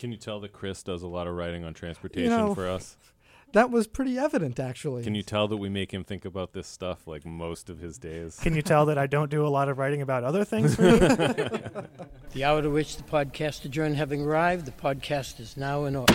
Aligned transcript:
Can 0.00 0.10
you 0.12 0.16
tell 0.16 0.40
that 0.40 0.54
Chris 0.54 0.82
does 0.82 1.02
a 1.02 1.06
lot 1.06 1.26
of 1.26 1.34
writing 1.34 1.62
on 1.62 1.74
transportation 1.74 2.30
know, 2.30 2.54
for 2.54 2.66
us? 2.66 2.96
That 3.52 3.72
was 3.72 3.88
pretty 3.88 4.16
evident, 4.16 4.60
actually. 4.60 5.02
Can 5.02 5.16
you 5.16 5.24
tell 5.24 5.48
that 5.48 5.56
we 5.56 5.68
make 5.68 5.92
him 5.92 6.04
think 6.04 6.24
about 6.24 6.52
this 6.52 6.68
stuff 6.68 7.08
like 7.08 7.26
most 7.26 7.68
of 7.68 7.80
his 7.80 7.98
days? 7.98 8.38
Can 8.40 8.54
you 8.54 8.62
tell 8.62 8.86
that 8.86 8.96
I 8.96 9.08
don't 9.08 9.28
do 9.28 9.44
a 9.44 9.48
lot 9.48 9.68
of 9.68 9.76
writing 9.76 10.02
about 10.02 10.22
other 10.22 10.44
things 10.44 10.76
for? 10.76 10.82
The 12.32 12.44
hour 12.44 12.62
to 12.62 12.70
which 12.70 12.96
the 12.96 13.02
podcast 13.02 13.64
adjourned 13.64 13.96
having 13.96 14.22
arrived, 14.22 14.66
the 14.66 14.70
podcast 14.70 15.40
is 15.40 15.56
now 15.56 15.86
in 15.86 15.96
order. 15.96 16.14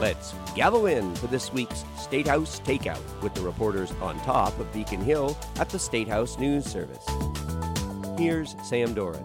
Let's 0.00 0.34
gavel 0.56 0.86
in 0.86 1.14
for 1.14 1.28
this 1.28 1.52
week's 1.52 1.84
State 1.96 2.26
House 2.26 2.58
Takeout 2.58 3.22
with 3.22 3.32
the 3.34 3.42
reporters 3.42 3.92
on 4.02 4.18
top 4.22 4.58
of 4.58 4.72
Beacon 4.72 5.00
Hill 5.00 5.38
at 5.60 5.70
the 5.70 5.78
State 5.78 6.08
House 6.08 6.36
News 6.36 6.64
Service. 6.64 7.06
Here's 8.18 8.56
Sam 8.64 8.92
Doran. 8.92 9.24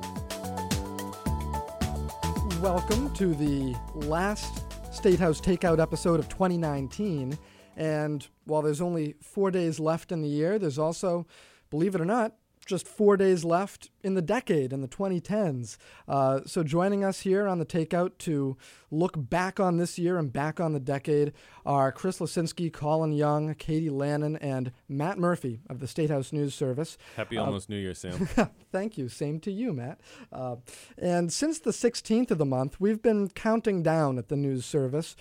Welcome 2.61 3.13
to 3.13 3.33
the 3.33 3.73
last 3.93 4.65
State 4.93 5.17
House 5.17 5.39
Takeout 5.39 5.79
episode 5.79 6.19
of 6.19 6.27
2019. 6.27 7.39
And 7.77 8.27
while 8.43 8.61
there's 8.61 8.81
only 8.81 9.15
four 9.21 9.49
days 9.49 9.79
left 9.79 10.11
in 10.11 10.21
the 10.21 10.27
year, 10.27 10.59
there's 10.59 10.77
also, 10.77 11.25
believe 11.69 11.95
it 11.95 12.01
or 12.01 12.05
not, 12.05 12.33
just 12.69 12.87
four 12.87 13.17
days 13.17 13.43
left 13.43 13.89
in 14.03 14.13
the 14.13 14.21
decade, 14.21 14.71
in 14.71 14.81
the 14.81 14.87
2010s. 14.87 15.77
Uh, 16.07 16.41
so, 16.45 16.63
joining 16.63 17.03
us 17.03 17.21
here 17.21 17.47
on 17.47 17.59
the 17.59 17.65
Takeout 17.65 18.17
to 18.19 18.55
look 18.91 19.13
back 19.17 19.59
on 19.59 19.77
this 19.77 19.97
year 19.99 20.17
and 20.17 20.31
back 20.31 20.59
on 20.59 20.71
the 20.73 20.79
decade 20.79 21.33
are 21.65 21.91
Chris 21.91 22.19
Lisinski, 22.19 22.71
Colin 22.71 23.11
Young, 23.11 23.53
Katie 23.55 23.89
Lannan, 23.89 24.37
and 24.39 24.71
Matt 24.87 25.17
Murphy 25.17 25.59
of 25.69 25.79
the 25.79 25.87
State 25.87 26.09
House 26.09 26.31
News 26.31 26.53
Service. 26.53 26.97
Happy 27.17 27.37
Uh, 27.37 27.45
almost 27.45 27.69
New 27.69 27.77
Year, 27.77 27.93
Sam. 27.93 28.27
Thank 28.71 28.97
you. 28.97 29.09
Same 29.09 29.39
to 29.41 29.51
you, 29.51 29.73
Matt. 29.73 29.99
Uh, 30.31 30.57
and 30.97 31.33
since 31.33 31.59
the 31.59 31.71
16th 31.71 32.31
of 32.31 32.37
the 32.37 32.45
month, 32.45 32.79
we've 32.79 33.01
been 33.01 33.29
counting 33.29 33.81
down 33.83 34.17
at 34.17 34.29
the 34.29 34.35
news 34.37 34.65
service 34.65 35.15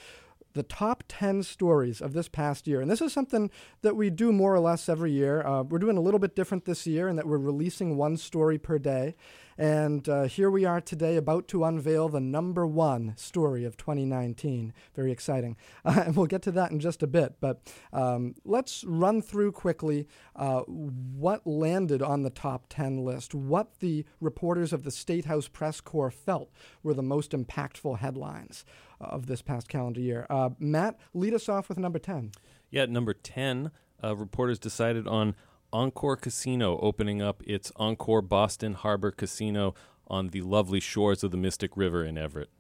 the 0.55 0.63
top 0.63 1.05
10 1.09 1.43
stories 1.43 2.01
of 2.01 2.13
this 2.13 2.29
past 2.29 2.67
year. 2.67 2.81
And 2.81 2.91
this 2.91 3.01
is 3.01 3.13
something 3.13 3.51
that 3.83 3.97
we 3.97 4.11
do 4.11 4.33
more 4.33 4.55
or 4.55 4.61
less 4.61 4.89
every 4.89 5.13
year. 5.13 5.47
Uh, 5.47 5.63
we're 5.63 5.79
doing 5.79 5.97
a 5.97 6.01
little 6.01 6.21
bit 6.21 6.35
different 6.35 6.65
this 6.65 6.87
year 6.87 7.09
in 7.09 7.17
that 7.17 7.27
we're 7.27 7.39
releasing 7.39 7.97
one 7.97 8.17
story 8.17 8.59
per 8.59 8.79
day. 8.79 9.15
And 9.59 10.09
uh, 10.09 10.23
here 10.25 10.53
we 10.53 10.65
are 10.65 10.81
today 10.81 11.17
about 11.17 11.49
to 11.49 11.65
unveil 11.65 12.09
the 12.09 12.21
number 12.21 12.65
one 12.65 13.15
story 13.17 13.65
of 13.65 13.77
2019. 13.77 14.73
Very 14.95 15.11
exciting. 15.11 15.57
Uh, 15.85 16.03
and 16.07 16.17
we'll 16.17 16.27
get 16.27 16.43
to 16.43 16.53
that 16.53 16.71
in 16.71 16.79
just 16.79 17.03
a 17.03 17.09
bit. 17.09 17.35
But 17.41 17.61
um, 17.93 18.37
let's 18.45 18.85
run 18.85 19.21
through 19.21 19.53
quickly 19.53 20.07
uh, 20.37 20.61
what 20.61 21.45
landed 21.45 22.03
on 22.03 22.23
the 22.23 22.31
top 22.31 22.67
10 22.69 23.05
list, 23.05 23.35
what 23.35 23.81
the 23.81 24.05
reporters 24.21 24.73
of 24.73 24.85
the 24.85 24.93
State 24.93 25.25
House 25.25 25.49
Press 25.49 25.81
Corps 25.81 26.13
felt 26.13 26.51
were 26.85 26.95
the 26.95 27.03
most 27.03 27.33
impactful 27.33 27.99
headlines 27.99 28.65
of 29.01 29.27
this 29.27 29.43
past 29.43 29.69
calendar 29.69 30.01
year. 30.01 30.27
Uh, 30.29 30.51
Matt, 30.59 30.99
lead 31.15 31.35
us 31.35 31.49
off 31.49 31.69
with 31.69 31.79
number 31.79 31.99
10. 31.99 32.33
Yeah, 32.71 32.87
number 32.87 33.15
10, 33.15 33.71
uh, 34.03 34.17
reporters 34.17 34.59
decided 34.59 35.07
on 35.07 35.35
Encore 35.73 36.17
Casino 36.17 36.79
opening 36.81 37.21
up 37.21 37.43
its 37.47 37.73
Encore 37.77 38.23
Boston 38.23 38.75
Harbor 38.75 39.11
Casino 39.11 39.75
on 40.07 40.29
the 40.29 40.41
lovely 40.41 40.81
shores 40.81 41.23
of 41.23 41.31
the 41.31 41.37
Mystic 41.37 41.77
River 41.77 42.05
in 42.05 42.17
Everett. 42.17 42.51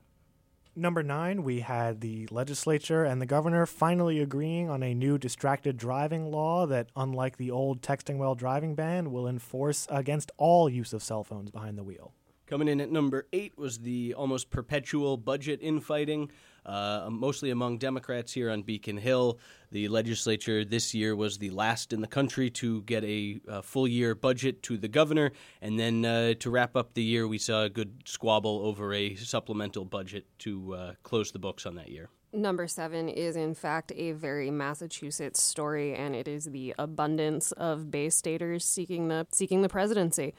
Number 0.76 1.02
nine, 1.02 1.42
we 1.42 1.60
had 1.60 2.00
the 2.00 2.28
legislature 2.30 3.02
and 3.02 3.20
the 3.20 3.26
governor 3.26 3.66
finally 3.66 4.20
agreeing 4.20 4.70
on 4.70 4.84
a 4.84 4.94
new 4.94 5.18
distracted 5.18 5.76
driving 5.76 6.30
law 6.30 6.66
that, 6.66 6.90
unlike 6.94 7.36
the 7.36 7.50
old 7.50 7.82
texting 7.82 8.18
while 8.18 8.36
driving 8.36 8.76
ban, 8.76 9.10
will 9.10 9.26
enforce 9.26 9.88
against 9.90 10.30
all 10.36 10.68
use 10.68 10.92
of 10.92 11.02
cell 11.02 11.24
phones 11.24 11.50
behind 11.50 11.76
the 11.76 11.82
wheel. 11.82 12.12
Coming 12.48 12.68
in 12.68 12.80
at 12.80 12.90
number 12.90 13.26
eight 13.34 13.58
was 13.58 13.80
the 13.80 14.14
almost 14.14 14.48
perpetual 14.48 15.18
budget 15.18 15.60
infighting, 15.60 16.30
uh, 16.64 17.08
mostly 17.10 17.50
among 17.50 17.76
Democrats 17.76 18.32
here 18.32 18.50
on 18.50 18.62
Beacon 18.62 18.96
Hill. 18.96 19.38
The 19.70 19.88
legislature 19.88 20.64
this 20.64 20.94
year 20.94 21.14
was 21.14 21.36
the 21.36 21.50
last 21.50 21.92
in 21.92 22.00
the 22.00 22.06
country 22.06 22.48
to 22.52 22.80
get 22.82 23.04
a, 23.04 23.38
uh 23.46 23.60
full 23.60 23.86
year 23.86 24.14
budget 24.14 24.62
to 24.62 24.78
the 24.78 24.88
governor. 24.88 25.32
And 25.60 25.78
then 25.78 26.06
uh, 26.06 26.34
to 26.40 26.48
wrap 26.48 26.74
up 26.74 26.94
the 26.94 27.02
year, 27.02 27.28
we 27.28 27.36
saw 27.36 27.64
a 27.64 27.68
good 27.68 27.92
squabble 28.06 28.62
over 28.64 28.94
a 28.94 29.14
supplemental 29.16 29.84
budget 29.84 30.24
to 30.38 30.74
uh, 30.74 30.92
close 31.02 31.30
the 31.32 31.38
books 31.38 31.66
on 31.66 31.74
that 31.74 31.90
year. 31.90 32.08
Number 32.32 32.66
seven 32.66 33.10
is, 33.10 33.36
in 33.36 33.54
fact, 33.54 33.92
a 33.94 34.12
very 34.12 34.50
Massachusetts 34.50 35.42
story, 35.42 35.94
and 35.94 36.14
it 36.14 36.28
is 36.28 36.44
the 36.44 36.74
abundance 36.78 37.52
of 37.52 37.90
Bay 37.90 38.08
Staters 38.08 38.64
seeking 38.64 39.08
the 39.08 39.26
seeking 39.32 39.60
the 39.60 39.68
presidency 39.68 40.34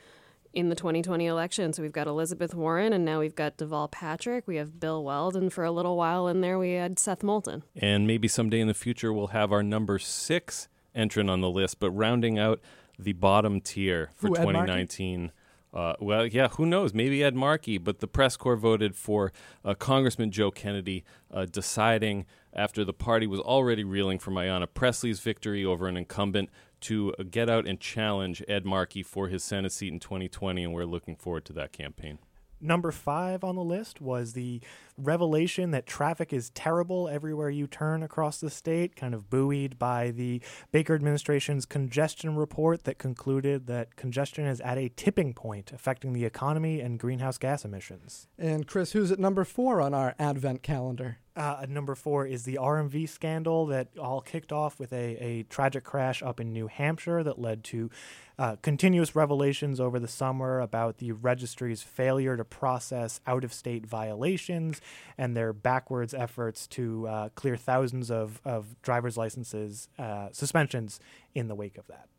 in 0.54 0.70
the 0.70 0.76
2020 0.76 1.26
election. 1.26 1.74
So 1.74 1.84
we've 1.84 1.92
got 1.92 2.08
Elizabeth 2.08 2.54
Warren, 2.54 2.94
and 2.94 3.06
now 3.06 3.20
we've 3.20 3.36
got 3.36 3.58
Deval 3.58 3.90
Patrick. 3.90 4.48
We 4.48 4.56
have 4.58 4.80
Bill 4.80 5.04
Weld, 5.04 5.36
and 5.36 5.52
for 5.52 5.64
a 5.64 5.72
little 5.72 5.96
while 5.96 6.28
in 6.28 6.42
there, 6.42 6.58
we 6.58 6.74
had 6.74 7.00
Seth 7.00 7.24
Moulton. 7.24 7.64
And 7.76 8.08
maybe 8.08 8.28
someday 8.28 8.60
in 8.60 8.68
the 8.68 8.74
future, 8.74 9.14
we'll 9.14 9.28
have 9.28 9.52
our 9.52 9.64
number 9.64 10.00
six 10.00 10.68
entrant 10.96 11.30
on 11.30 11.42
the 11.42 11.50
list. 11.50 11.80
But 11.80 11.92
rounding 11.92 12.40
out 12.40 12.60
the 12.98 13.14
bottom 13.14 13.62
tier 13.62 14.10
for 14.16 14.28
Who, 14.28 14.38
Ed 14.38 14.44
Markey? 14.44 14.60
2019. 14.60 15.32
Uh, 15.72 15.94
well, 16.00 16.26
yeah, 16.26 16.48
who 16.48 16.66
knows? 16.66 16.96
Maybe 16.96 17.24
Ed 17.24 17.36
Markey, 17.36 17.78
but 17.78 18.00
the 18.00 18.08
press 18.08 18.36
corps 18.36 18.56
voted 18.56 18.96
for 18.96 19.32
uh, 19.64 19.76
Congressman 19.76 20.32
Joe 20.32 20.50
Kennedy, 20.50 21.04
uh, 21.32 21.46
deciding 21.46 22.26
after 22.54 22.84
the 22.84 22.94
party 22.94 23.28
was 23.28 23.40
already 23.40 23.84
reeling 23.84 24.18
from 24.18 24.34
Ayanna 24.34 24.68
Pressley's 24.74 25.20
victory 25.20 25.64
over 25.64 25.88
an 25.88 25.96
incumbent 25.96 26.50
to 26.82 27.14
uh, 27.18 27.24
get 27.30 27.50
out 27.50 27.68
and 27.68 27.80
challenge 27.80 28.44
Ed 28.48 28.66
Markey 28.66 29.04
for 29.04 29.28
his 29.28 29.44
Senate 29.44 29.72
seat 29.72 29.94
in 29.94 30.00
2020, 30.00 30.64
and 30.64 30.74
we're 30.74 30.86
looking 30.86 31.16
forward 31.16 31.46
to 31.46 31.54
that 31.54 31.72
campaign. 31.72 32.20
Number 32.62 32.92
five 32.92 33.44
on 33.44 33.56
the 33.56 33.64
list 33.64 34.02
was 34.02 34.34
the 34.34 34.62
revelation 34.98 35.72
that 35.72 35.86
traffic 35.86 36.34
is 36.34 36.50
terrible 36.50 37.08
everywhere 37.08 37.50
you 37.50 37.68
turn 37.68 38.04
across 38.04 38.40
the 38.40 38.50
state, 38.50 38.98
kind 38.98 39.14
of 39.14 39.30
buoyed 39.30 39.80
by 39.80 40.12
the 40.12 40.42
Baker 40.72 40.94
administration's 40.94 41.66
congestion 41.66 42.36
report 42.36 42.84
that 42.84 42.98
concluded 42.98 43.68
that 43.68 43.96
congestion 43.96 44.46
is 44.46 44.60
at 44.62 44.78
a 44.78 44.90
tipping 44.90 45.34
point 45.34 45.72
affecting 45.72 46.12
the 46.12 46.26
economy 46.26 46.82
and 46.82 47.00
greenhouse 47.00 47.38
gas 47.38 47.64
emissions. 47.64 48.28
And 48.38 48.68
Chris, 48.68 48.92
who's 48.92 49.12
at 49.12 49.20
number 49.20 49.46
four 49.46 49.80
on 49.80 49.94
our 49.94 50.16
Advent 50.20 50.62
calendar? 50.62 51.20
Uh, 51.40 51.66
number 51.70 51.96
four 51.96 52.26
is 52.26 52.44
the 52.44 52.60
RMV 52.62 53.08
scandal 53.08 53.66
that 53.68 53.88
all 53.98 54.20
kicked 54.20 54.52
off 54.52 54.78
with 54.78 54.92
a, 54.92 55.16
a 55.24 55.44
tragic 55.44 55.86
crash 55.86 56.22
up 56.22 56.42
in 56.42 56.52
New 56.52 56.68
Hampshire 56.68 57.24
that 57.24 57.40
led 57.40 57.64
to 57.64 57.90
uh, 58.38 58.58
continuous 58.62 59.16
revelations 59.16 59.80
over 59.80 60.00
the 60.00 60.08
summer 60.10 60.60
about 60.60 60.98
the 60.98 61.14
registry's 61.14 61.82
failure 61.82 62.36
to 62.36 62.44
process 62.44 63.22
out 63.26 63.46
of 63.46 63.54
state 63.54 63.86
violations 63.86 64.82
and 65.18 65.34
their 65.34 65.54
backwards 65.54 66.14
efforts 66.14 66.68
to 66.68 67.08
uh, 67.08 67.30
clear 67.36 67.56
thousands 67.56 68.12
of, 68.12 68.42
of 68.44 68.76
driver's 68.82 69.16
licenses 69.16 69.88
uh, 69.98 70.28
suspensions 70.34 71.00
in 71.34 71.48
the 71.48 71.56
wake 71.56 71.78
of 71.78 71.88
that. 71.88 72.10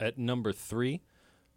At 0.00 0.16
number 0.16 0.52
three, 0.52 1.02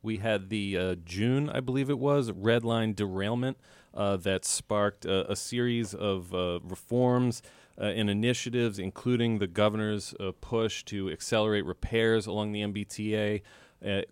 we 0.04 0.18
had 0.18 0.50
the 0.50 0.78
uh, 0.78 0.96
June, 1.06 1.50
I 1.50 1.62
believe 1.62 1.90
it 1.90 1.98
was, 1.98 2.32
red 2.32 2.64
line 2.64 2.94
derailment 2.94 3.58
uh, 3.94 4.18
that 4.18 4.46
sparked 4.46 5.06
uh, 5.06 5.24
a 5.30 5.36
series 5.36 5.94
of 5.94 6.34
uh, 6.34 6.60
reforms 6.62 7.42
uh, 7.80 7.86
and 7.86 8.10
initiatives, 8.10 8.78
including 8.80 9.40
the 9.40 9.48
governor's 9.48 10.14
uh, 10.20 10.32
push 10.42 10.84
to 10.86 11.10
accelerate 11.10 11.66
repairs 11.66 12.28
along 12.28 12.52
the 12.52 12.62
MBTA. 12.62 13.42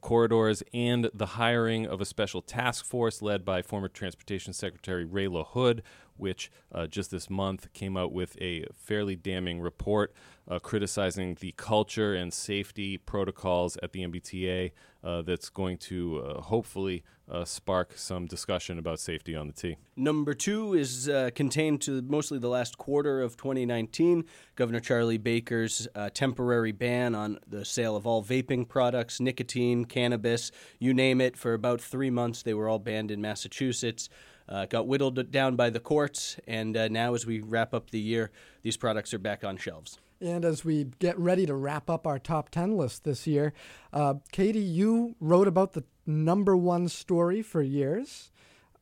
Corridors 0.02 0.64
and 0.74 1.10
the 1.14 1.26
hiring 1.26 1.86
of 1.88 2.02
a 2.02 2.06
special 2.06 2.42
task 2.42 2.84
force 2.84 3.22
led 3.22 3.46
by 3.46 3.62
former 3.62 3.88
Transportation 3.88 4.52
Secretary 4.52 5.06
Ray 5.06 5.28
LaHood, 5.28 5.80
which 6.22 6.52
uh, 6.72 6.88
just 6.88 7.12
this 7.12 7.30
month 7.30 7.72
came 7.74 7.98
out 7.98 8.12
with 8.14 8.40
a 8.42 8.66
fairly 8.74 9.16
damning 9.16 9.60
report 9.60 10.14
uh, 10.52 10.60
criticizing 10.60 11.38
the 11.40 11.54
culture 11.56 12.14
and 12.14 12.34
safety 12.34 12.98
protocols 12.98 13.78
at 13.82 13.92
the 13.94 14.02
MBTA 14.02 14.72
uh, 15.04 15.22
that's 15.22 15.50
going 15.50 15.78
to 15.78 16.20
uh, 16.20 16.42
hopefully 16.42 17.04
uh, 17.30 17.46
spark 17.46 17.94
some 17.96 18.26
discussion 18.26 18.78
about 18.78 19.00
safety 19.00 19.36
on 19.36 19.48
the 19.48 19.54
T. 19.54 19.78
Number 19.96 20.34
two 20.34 20.74
is 20.74 21.08
uh, 21.08 21.30
contained 21.34 21.82
to 21.84 22.02
mostly 22.02 22.38
the 22.38 22.50
last 22.50 22.78
quarter 22.78 23.22
of 23.22 23.38
2019. 23.38 24.26
Governor 24.56 24.82
Charlie 24.82 25.18
Baker's 25.18 25.88
temporary 26.14 26.74
ban 26.74 27.16
on 27.16 27.40
the 27.48 27.64
sale 27.64 27.96
of 27.96 28.06
all 28.06 28.24
vaping 28.24 28.68
products, 28.68 29.22
nicotine, 29.22 29.86
cannabis, 29.86 30.52
you 30.80 30.94
name 30.94 31.22
it. 31.22 31.38
For 31.38 31.54
about 31.54 31.80
three 31.80 32.10
months, 32.10 32.44
they 32.44 32.54
were 32.54 32.68
all 32.68 32.80
banned 32.80 33.12
in 33.12 33.22
Massachusetts. 33.22 34.10
Uh, 34.52 34.66
got 34.66 34.86
whittled 34.86 35.32
down 35.32 35.56
by 35.56 35.70
the 35.70 35.80
courts, 35.80 36.38
and 36.46 36.76
uh, 36.76 36.90
now 36.90 37.14
as 37.14 37.26
we 37.26 37.40
wrap 37.40 37.74
up 37.74 37.90
the 37.90 38.00
year, 38.00 38.32
these 38.64 38.76
products 38.76 39.14
are 39.14 39.20
back 39.20 39.46
on 39.46 39.56
shelves. 39.56 39.98
And 40.20 40.44
as 40.44 40.66
we 40.66 40.88
get 41.00 41.18
ready 41.18 41.46
to 41.46 41.56
wrap 41.56 41.90
up 41.90 42.06
our 42.06 42.20
top 42.20 42.50
10 42.50 42.76
list 42.76 43.06
this 43.06 43.26
year, 43.26 43.54
uh, 43.94 44.16
Katie, 44.34 44.60
you 44.60 45.16
wrote 45.22 45.48
about 45.48 45.72
the 45.72 45.86
number 46.06 46.58
one 46.58 46.90
story 46.90 47.42
for 47.42 47.62
years. 47.62 48.30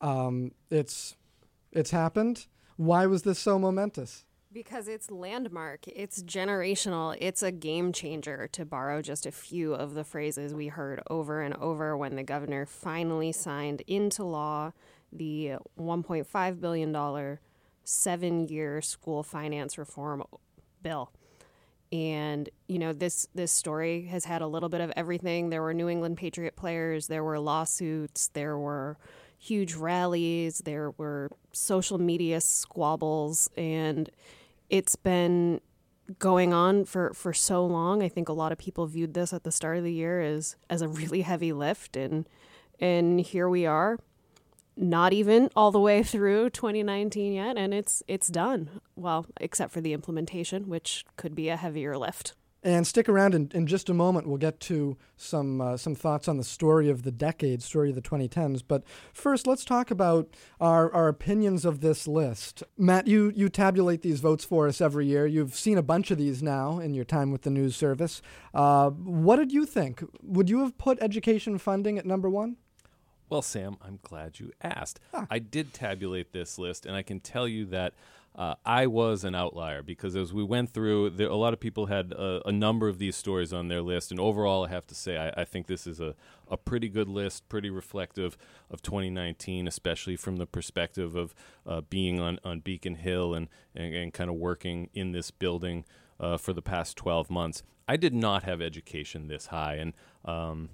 Um, 0.00 0.50
it's, 0.70 1.14
it's 1.70 1.92
happened. 1.92 2.46
Why 2.76 3.06
was 3.06 3.22
this 3.22 3.38
so 3.38 3.56
momentous? 3.56 4.24
Because 4.52 4.88
it's 4.88 5.12
landmark, 5.12 5.86
it's 5.86 6.20
generational, 6.24 7.16
it's 7.20 7.44
a 7.44 7.52
game 7.52 7.92
changer, 7.92 8.48
to 8.48 8.64
borrow 8.64 9.00
just 9.00 9.24
a 9.24 9.30
few 9.30 9.74
of 9.74 9.94
the 9.94 10.02
phrases 10.02 10.52
we 10.52 10.66
heard 10.66 11.00
over 11.08 11.40
and 11.40 11.54
over 11.54 11.96
when 11.96 12.16
the 12.16 12.24
governor 12.24 12.66
finally 12.66 13.30
signed 13.30 13.82
into 13.86 14.24
law 14.24 14.72
the 15.12 15.54
$1.5 15.78 16.60
billion 16.60 17.38
seven 17.84 18.48
year 18.48 18.80
school 18.80 19.22
finance 19.22 19.76
reform 19.76 20.22
bill. 20.82 21.12
And 21.92 22.48
you 22.68 22.78
know 22.78 22.92
this 22.92 23.26
this 23.34 23.50
story 23.50 24.04
has 24.06 24.24
had 24.24 24.42
a 24.42 24.46
little 24.46 24.68
bit 24.68 24.80
of 24.80 24.92
everything. 24.96 25.50
There 25.50 25.62
were 25.62 25.74
New 25.74 25.88
England 25.88 26.18
Patriot 26.18 26.54
players, 26.54 27.08
there 27.08 27.24
were 27.24 27.40
lawsuits, 27.40 28.28
there 28.28 28.56
were 28.56 28.96
huge 29.36 29.74
rallies, 29.74 30.58
there 30.58 30.92
were 30.92 31.30
social 31.52 31.98
media 31.98 32.40
squabbles, 32.40 33.50
and 33.56 34.08
it's 34.68 34.94
been 34.94 35.60
going 36.18 36.52
on 36.52 36.84
for, 36.84 37.12
for 37.14 37.32
so 37.32 37.64
long. 37.64 38.02
I 38.02 38.08
think 38.08 38.28
a 38.28 38.32
lot 38.32 38.52
of 38.52 38.58
people 38.58 38.86
viewed 38.86 39.14
this 39.14 39.32
at 39.32 39.44
the 39.44 39.52
start 39.52 39.78
of 39.78 39.84
the 39.84 39.92
year 39.92 40.20
as 40.20 40.56
as 40.68 40.82
a 40.82 40.88
really 40.88 41.22
heavy 41.22 41.52
lift, 41.52 41.96
and 41.96 42.28
and 42.78 43.20
here 43.20 43.48
we 43.48 43.66
are, 43.66 43.98
not 44.80 45.12
even 45.12 45.50
all 45.54 45.70
the 45.70 45.78
way 45.78 46.02
through 46.02 46.50
2019 46.50 47.34
yet, 47.34 47.56
and 47.56 47.74
it's 47.74 48.02
it's 48.08 48.28
done. 48.28 48.80
Well, 48.96 49.26
except 49.40 49.72
for 49.72 49.80
the 49.80 49.92
implementation, 49.92 50.68
which 50.68 51.04
could 51.16 51.34
be 51.34 51.48
a 51.48 51.56
heavier 51.56 51.96
lift. 51.96 52.34
And 52.62 52.86
stick 52.86 53.08
around 53.08 53.34
in, 53.34 53.50
in 53.54 53.66
just 53.66 53.88
a 53.88 53.94
moment. 53.94 54.26
We'll 54.26 54.36
get 54.36 54.60
to 54.60 54.98
some 55.16 55.60
uh, 55.60 55.76
some 55.76 55.94
thoughts 55.94 56.28
on 56.28 56.36
the 56.36 56.44
story 56.44 56.90
of 56.90 57.04
the 57.04 57.10
decade, 57.10 57.62
story 57.62 57.90
of 57.90 57.94
the 57.94 58.02
2010s. 58.02 58.62
But 58.66 58.84
first, 59.14 59.46
let's 59.46 59.64
talk 59.64 59.90
about 59.90 60.28
our, 60.60 60.92
our 60.92 61.08
opinions 61.08 61.64
of 61.64 61.80
this 61.80 62.06
list. 62.06 62.62
Matt, 62.76 63.06
you, 63.06 63.32
you 63.34 63.48
tabulate 63.48 64.02
these 64.02 64.20
votes 64.20 64.44
for 64.44 64.68
us 64.68 64.82
every 64.82 65.06
year. 65.06 65.26
You've 65.26 65.54
seen 65.54 65.78
a 65.78 65.82
bunch 65.82 66.10
of 66.10 66.18
these 66.18 66.42
now 66.42 66.78
in 66.80 66.92
your 66.92 67.06
time 67.06 67.30
with 67.30 67.42
the 67.42 67.50
news 67.50 67.76
service. 67.76 68.20
Uh, 68.52 68.90
what 68.90 69.36
did 69.36 69.52
you 69.52 69.64
think? 69.64 70.04
Would 70.22 70.50
you 70.50 70.60
have 70.60 70.76
put 70.76 70.98
education 71.00 71.56
funding 71.56 71.96
at 71.96 72.04
number 72.04 72.28
one? 72.28 72.56
Well, 73.30 73.42
Sam, 73.42 73.76
I'm 73.80 74.00
glad 74.02 74.40
you 74.40 74.50
asked. 74.60 74.98
I 75.30 75.38
did 75.38 75.72
tabulate 75.72 76.32
this 76.32 76.58
list, 76.58 76.84
and 76.84 76.96
I 76.96 77.02
can 77.02 77.20
tell 77.20 77.46
you 77.46 77.64
that 77.66 77.94
uh, 78.34 78.56
I 78.66 78.88
was 78.88 79.22
an 79.22 79.36
outlier 79.36 79.82
because 79.84 80.16
as 80.16 80.32
we 80.32 80.42
went 80.42 80.70
through, 80.70 81.10
there, 81.10 81.28
a 81.28 81.36
lot 81.36 81.52
of 81.52 81.60
people 81.60 81.86
had 81.86 82.10
a, 82.10 82.42
a, 82.48 82.52
number 82.52 82.88
of 82.88 82.98
these 82.98 83.14
stories 83.14 83.52
on 83.52 83.68
their 83.68 83.82
list, 83.82 84.10
and 84.10 84.18
overall, 84.18 84.66
I 84.66 84.70
have 84.70 84.86
to 84.88 84.96
say, 84.96 85.16
I, 85.16 85.42
I, 85.42 85.44
think 85.44 85.68
this 85.68 85.86
is 85.86 86.00
a, 86.00 86.16
a 86.48 86.56
pretty 86.56 86.88
good 86.88 87.08
list, 87.08 87.48
pretty 87.48 87.70
reflective 87.70 88.36
of 88.68 88.82
2019, 88.82 89.68
especially 89.68 90.16
from 90.16 90.36
the 90.36 90.46
perspective 90.46 91.14
of 91.14 91.34
uh, 91.64 91.82
being 91.82 92.18
on, 92.18 92.40
on 92.44 92.60
Beacon 92.60 92.96
Hill 92.96 93.34
and, 93.34 93.48
and, 93.76 93.94
and 93.94 94.12
kind 94.12 94.30
of 94.30 94.36
working 94.36 94.90
in 94.92 95.12
this 95.12 95.30
building 95.30 95.84
uh, 96.18 96.36
for 96.36 96.52
the 96.52 96.62
past 96.62 96.96
12 96.96 97.30
months. 97.30 97.62
I 97.88 97.96
did 97.96 98.14
not 98.14 98.42
have 98.42 98.60
education 98.60 99.28
this 99.28 99.46
high, 99.46 99.74
and 99.74 99.92
um, 100.24 100.70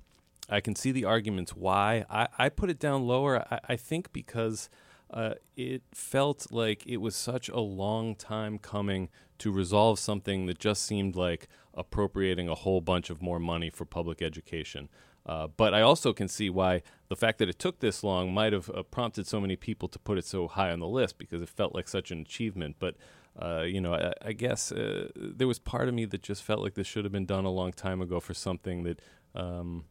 I 0.48 0.60
can 0.60 0.76
see 0.76 0.93
the 0.93 1.04
arguments 1.04 1.54
why. 1.54 2.04
I, 2.08 2.28
I 2.38 2.48
put 2.48 2.70
it 2.70 2.78
down 2.78 3.06
lower, 3.06 3.44
I, 3.50 3.60
I 3.70 3.76
think, 3.76 4.12
because– 4.12 4.69
uh, 5.10 5.34
it 5.56 5.82
felt 5.93 6.48
like 6.50 6.84
it 6.87 6.96
was 6.98 7.14
such 7.14 7.48
a 7.48 7.60
long 7.60 8.14
time 8.14 8.58
coming 8.58 9.08
to 9.38 9.52
resolve 9.52 9.98
something 9.98 10.46
that 10.46 10.58
just 10.58 10.84
seemed 10.84 11.14
like 11.14 11.48
appropriating 11.75 12.48
a 12.48 12.54
whole 12.54 12.81
bunch 12.81 13.10
of 13.10 13.22
more 13.22 13.38
money 13.38 13.70
for 13.70 13.84
public 13.84 14.20
education. 14.20 14.88
Uh, 15.25 15.48
but 15.56 15.75
I 15.75 15.82
also 15.82 16.12
can 16.12 16.28
see 16.28 16.48
why 16.50 16.82
the 17.08 17.16
fact 17.16 17.38
that 17.38 17.48
it 17.48 17.58
took 17.58 17.81
this 17.81 18.02
long 18.04 18.32
might 18.32 18.52
have 18.52 18.70
uh, 18.70 18.82
prompted 18.84 19.26
so 19.26 19.40
many 19.40 19.56
people 19.56 19.88
to 19.88 19.98
put 19.98 20.19
it 20.19 20.25
so 20.25 20.48
high 20.48 20.70
on 20.70 20.81
the 20.81 20.87
list 20.87 21.19
because 21.19 21.43
it 21.43 21.48
felt 21.48 21.75
like 21.75 21.88
such 21.88 22.10
an 22.10 22.20
achievement. 22.20 22.76
But 22.78 22.96
uh, 23.40 23.62
you 23.62 23.81
know, 23.81 23.94
I, 23.94 24.12
I 24.28 24.32
guess 24.32 24.72
uh, 24.72 25.08
there 25.14 25.46
was 25.46 25.58
part 25.58 25.88
of 25.88 25.94
me 25.94 26.04
that 26.06 26.22
just 26.22 26.43
felt 26.43 26.60
like 26.60 26.75
this 26.75 26.87
should 26.87 27.04
have 27.04 27.12
been 27.12 27.26
done 27.26 27.44
a 27.44 27.50
long 27.50 27.72
time 27.72 28.00
ago 28.00 28.19
for 28.19 28.34
something 28.34 28.84
that 28.84 29.02
um, 29.34 29.84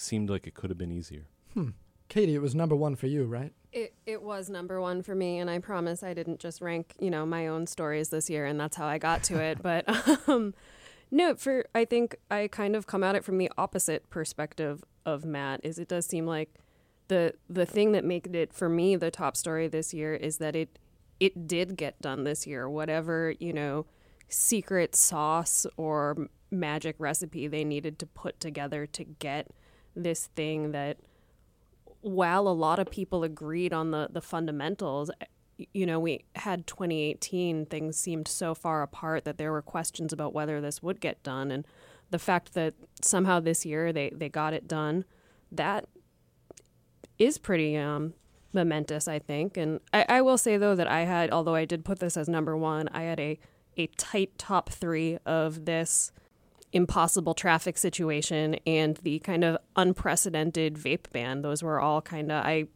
seemed 0.00 0.30
like 0.30 0.46
it 0.46 0.54
could 0.54 0.70
have 0.70 0.78
been 0.78 0.92
easier. 0.92 1.26
Hmm. 1.54 1.70
Katie, 2.08 2.34
it 2.34 2.42
was 2.42 2.54
number 2.54 2.74
one 2.74 2.96
for 2.96 3.06
you, 3.06 3.24
right? 3.24 3.52
It 3.72 3.94
it 4.04 4.22
was 4.22 4.50
number 4.50 4.80
one 4.80 5.02
for 5.02 5.14
me, 5.14 5.38
and 5.38 5.48
I 5.48 5.60
promise 5.60 6.02
I 6.02 6.12
didn't 6.12 6.40
just 6.40 6.60
rank 6.60 6.94
you 6.98 7.10
know 7.10 7.24
my 7.24 7.46
own 7.46 7.66
stories 7.66 8.08
this 8.08 8.28
year, 8.28 8.44
and 8.44 8.58
that's 8.58 8.76
how 8.76 8.86
I 8.86 8.98
got 8.98 9.22
to 9.24 9.40
it. 9.40 9.62
but 9.62 9.84
um, 10.28 10.54
no, 11.10 11.36
for 11.36 11.64
I 11.74 11.84
think 11.84 12.16
I 12.30 12.48
kind 12.48 12.74
of 12.74 12.86
come 12.86 13.04
at 13.04 13.14
it 13.14 13.24
from 13.24 13.38
the 13.38 13.50
opposite 13.56 14.10
perspective 14.10 14.82
of 15.06 15.24
Matt. 15.24 15.60
Is 15.62 15.78
it 15.78 15.86
does 15.86 16.06
seem 16.06 16.26
like 16.26 16.54
the 17.06 17.34
the 17.48 17.66
thing 17.66 17.92
that 17.92 18.04
made 18.04 18.34
it 18.34 18.52
for 18.52 18.68
me 18.68 18.96
the 18.96 19.10
top 19.10 19.36
story 19.36 19.68
this 19.68 19.94
year 19.94 20.14
is 20.14 20.38
that 20.38 20.56
it 20.56 20.78
it 21.20 21.46
did 21.46 21.76
get 21.76 22.00
done 22.02 22.24
this 22.24 22.44
year. 22.44 22.68
Whatever 22.68 23.34
you 23.38 23.52
know, 23.52 23.86
secret 24.28 24.96
sauce 24.96 25.64
or 25.76 26.28
magic 26.50 26.96
recipe 26.98 27.46
they 27.46 27.62
needed 27.62 28.00
to 28.00 28.06
put 28.06 28.40
together 28.40 28.84
to 28.84 29.04
get 29.04 29.52
this 29.94 30.26
thing 30.34 30.72
that 30.72 30.98
while 32.00 32.48
a 32.48 32.50
lot 32.50 32.78
of 32.78 32.90
people 32.90 33.24
agreed 33.24 33.72
on 33.72 33.90
the, 33.90 34.08
the 34.10 34.20
fundamentals, 34.20 35.10
you 35.72 35.84
know, 35.84 36.00
we 36.00 36.24
had 36.36 36.66
2018, 36.66 37.66
things 37.66 37.98
seemed 37.98 38.26
so 38.26 38.54
far 38.54 38.82
apart 38.82 39.24
that 39.24 39.36
there 39.36 39.52
were 39.52 39.62
questions 39.62 40.12
about 40.12 40.32
whether 40.32 40.60
this 40.60 40.82
would 40.82 41.00
get 41.00 41.22
done. 41.22 41.50
And 41.50 41.66
the 42.10 42.18
fact 42.18 42.54
that 42.54 42.74
somehow 43.02 43.40
this 43.40 43.66
year 43.66 43.92
they, 43.92 44.10
they 44.10 44.28
got 44.28 44.54
it 44.54 44.66
done, 44.66 45.04
that 45.52 45.86
is 47.18 47.36
pretty 47.36 47.76
um, 47.76 48.14
momentous, 48.52 49.06
I 49.06 49.18
think. 49.18 49.56
And 49.56 49.80
I, 49.92 50.06
I 50.08 50.22
will 50.22 50.38
say, 50.38 50.56
though, 50.56 50.74
that 50.74 50.88
I 50.88 51.00
had, 51.00 51.30
although 51.30 51.54
I 51.54 51.64
did 51.64 51.84
put 51.84 51.98
this 51.98 52.16
as 52.16 52.28
number 52.28 52.56
one, 52.56 52.88
I 52.88 53.02
had 53.02 53.20
a, 53.20 53.38
a 53.76 53.86
tight 53.98 54.38
top 54.38 54.70
three 54.70 55.18
of 55.26 55.66
this 55.66 56.12
impossible 56.72 57.34
traffic 57.34 57.76
situation 57.76 58.56
and 58.66 58.96
the 58.98 59.18
kind 59.20 59.44
of 59.44 59.58
unprecedented 59.76 60.74
vape 60.74 61.10
ban. 61.12 61.42
Those 61.42 61.62
were 61.62 61.80
all 61.80 62.00
kind 62.00 62.30
of 62.30 62.44
I 62.44 62.66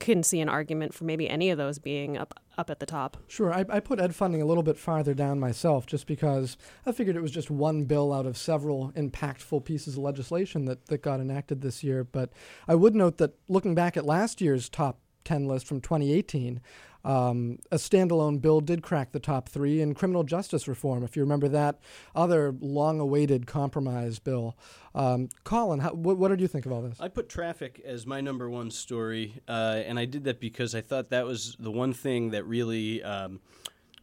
couldn't 0.00 0.24
see 0.24 0.40
an 0.40 0.48
argument 0.48 0.94
for 0.94 1.04
maybe 1.04 1.28
any 1.28 1.50
of 1.50 1.58
those 1.58 1.78
being 1.78 2.16
up 2.16 2.34
up 2.58 2.68
at 2.68 2.80
the 2.80 2.86
top. 2.86 3.16
Sure, 3.26 3.54
I, 3.54 3.64
I, 3.70 3.80
put 3.80 4.00
ed 4.00 4.14
funding 4.14 4.42
a 4.42 4.44
little 4.44 4.62
bit 4.62 4.76
farther 4.76 5.14
down 5.14 5.40
myself, 5.40 5.86
just 5.86 6.06
because 6.06 6.58
I 6.84 6.92
figured 6.92 7.16
it 7.16 7.22
was 7.22 7.30
just 7.30 7.50
one 7.50 7.84
bill 7.84 8.12
out 8.12 8.26
of 8.26 8.36
several 8.36 8.92
impactful 8.92 9.64
pieces 9.64 9.94
of 9.94 10.02
legislation 10.02 10.66
that 10.66 10.86
that 10.86 11.02
got 11.02 11.20
enacted 11.20 11.60
this 11.60 11.82
year. 11.82 12.04
But 12.04 12.32
I 12.68 12.74
would 12.74 12.94
note 12.94 13.18
that 13.18 13.34
looking 13.48 13.74
back 13.74 13.96
at 13.96 14.04
last 14.04 14.40
year's 14.40 14.68
top 14.68 14.98
10 15.24 15.46
list 15.46 15.66
from 15.66 15.80
2018, 15.80 16.60
um, 17.04 17.58
a 17.70 17.76
standalone 17.76 18.40
bill 18.40 18.60
did 18.60 18.82
crack 18.82 19.12
the 19.12 19.20
top 19.20 19.48
three 19.48 19.80
in 19.80 19.94
criminal 19.94 20.22
justice 20.22 20.68
reform, 20.68 21.02
if 21.02 21.16
you 21.16 21.22
remember 21.22 21.48
that 21.48 21.80
other 22.14 22.54
long 22.60 23.00
awaited 23.00 23.46
compromise 23.46 24.18
bill. 24.18 24.56
Um, 24.94 25.28
Colin, 25.44 25.80
how, 25.80 25.92
what, 25.92 26.18
what, 26.18 26.28
did 26.28 26.40
you 26.40 26.48
think 26.48 26.66
of 26.66 26.72
all 26.72 26.82
this? 26.82 27.00
I 27.00 27.08
put 27.08 27.28
traffic 27.28 27.80
as 27.84 28.06
my 28.06 28.20
number 28.20 28.50
one 28.50 28.70
story, 28.70 29.40
uh, 29.48 29.82
and 29.86 29.98
I 29.98 30.04
did 30.04 30.24
that 30.24 30.40
because 30.40 30.74
I 30.74 30.80
thought 30.80 31.10
that 31.10 31.24
was 31.24 31.56
the 31.58 31.70
one 31.70 31.92
thing 31.92 32.30
that 32.30 32.44
really 32.44 33.02
um, 33.02 33.40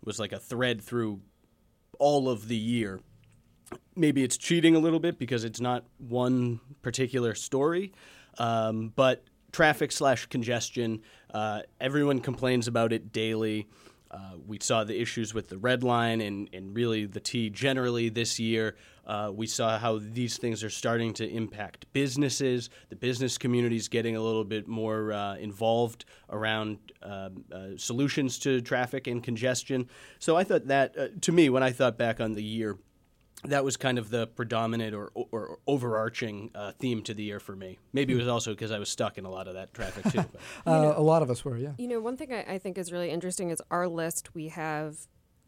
was 0.04 0.20
like 0.20 0.32
a 0.32 0.40
thread 0.40 0.82
through 0.82 1.22
all 2.00 2.30
of 2.30 2.48
the 2.48 2.56
year. 2.56 3.00
Maybe 3.96 4.24
it's 4.24 4.38
cheating 4.38 4.76
a 4.76 4.80
little 4.80 5.00
bit 5.00 5.20
because 5.20 5.44
it's 5.44 5.60
not 5.60 5.84
one 5.98 6.62
particular 6.82 7.36
story, 7.36 7.94
um, 8.38 8.94
but 8.96 9.26
traffic 9.52 9.92
slash 9.92 10.26
congestion. 10.28 11.02
Uh, 11.34 11.62
everyone 11.80 12.20
complains 12.20 12.68
about 12.68 12.94
it 12.94 13.12
daily. 13.12 13.68
Uh, 14.10 14.34
we 14.46 14.58
saw 14.62 14.84
the 14.84 15.00
issues 15.00 15.34
with 15.34 15.50
the 15.50 15.58
red 15.58 15.84
line 15.84 16.22
and, 16.22 16.50
and 16.54 16.76
really 16.76 17.06
the 17.06 17.20
T 17.20 17.50
generally 17.50 18.10
this 18.10 18.40
year. 18.40 18.76
Uh, 19.06 19.32
we 19.34 19.48
saw 19.48 19.78
how 19.78 20.00
these 20.00 20.38
things 20.38 20.64
are 20.64 20.70
starting 20.70 21.14
to 21.14 21.28
impact 21.30 21.86
businesses. 21.94 22.70
The 22.90 22.96
business 22.96 23.38
community 23.38 23.76
is 23.76 23.88
getting 23.88 24.16
a 24.16 24.22
little 24.22 24.44
bit 24.44 24.68
more 24.68 25.14
uh, 25.14 25.36
involved 25.36 26.06
around 26.30 26.78
um, 27.04 27.44
uh, 27.52 27.68
solutions 27.78 28.40
to 28.40 28.62
traffic 28.62 29.08
and 29.08 29.24
congestion. 29.24 29.90
So 30.20 30.36
I 30.38 30.44
thought 30.44 30.68
that, 30.68 30.98
uh, 30.98 31.08
to 31.22 31.32
me, 31.32 31.50
when 31.50 31.64
I 31.64 31.72
thought 31.72 31.98
back 31.98 32.20
on 32.20 32.34
the 32.34 32.44
year, 32.44 32.78
that 33.44 33.64
was 33.64 33.78
kind 33.78 34.00
of 34.00 34.10
the 34.10 34.28
predominant 34.28 34.96
or, 34.96 35.12
or 35.14 35.60
overarching 35.68 36.52
uh, 36.56 36.72
theme 36.80 37.04
to 37.04 37.14
the 37.14 37.24
year 37.24 37.40
for 37.40 37.56
me. 37.56 37.78
Maybe 37.94 38.14
it 38.14 38.18
was 38.18 38.28
also 38.28 38.52
because 38.52 38.72
I 38.72 38.80
was 38.80 38.90
stuck 38.90 39.18
in 39.18 39.26
a 39.26 39.30
lot 39.30 39.48
of 39.48 39.54
that 39.54 39.74
traffic 39.74 40.12
too. 40.12 40.20
uh, 40.66 40.94
a 40.96 41.02
lot 41.02 41.22
of 41.22 41.30
us 41.30 41.46
were, 41.46 41.58
yeah. 41.58 41.74
You 41.78 41.88
know, 41.88 42.00
one 42.00 42.18
thing 42.18 42.34
I, 42.34 42.54
I 42.54 42.58
think 42.58 42.78
is 42.78 42.92
really 42.92 43.12
interesting 43.12 43.52
is 43.52 43.62
our 43.70 43.88
list. 43.88 44.34
We 44.34 44.48
have 44.50 44.98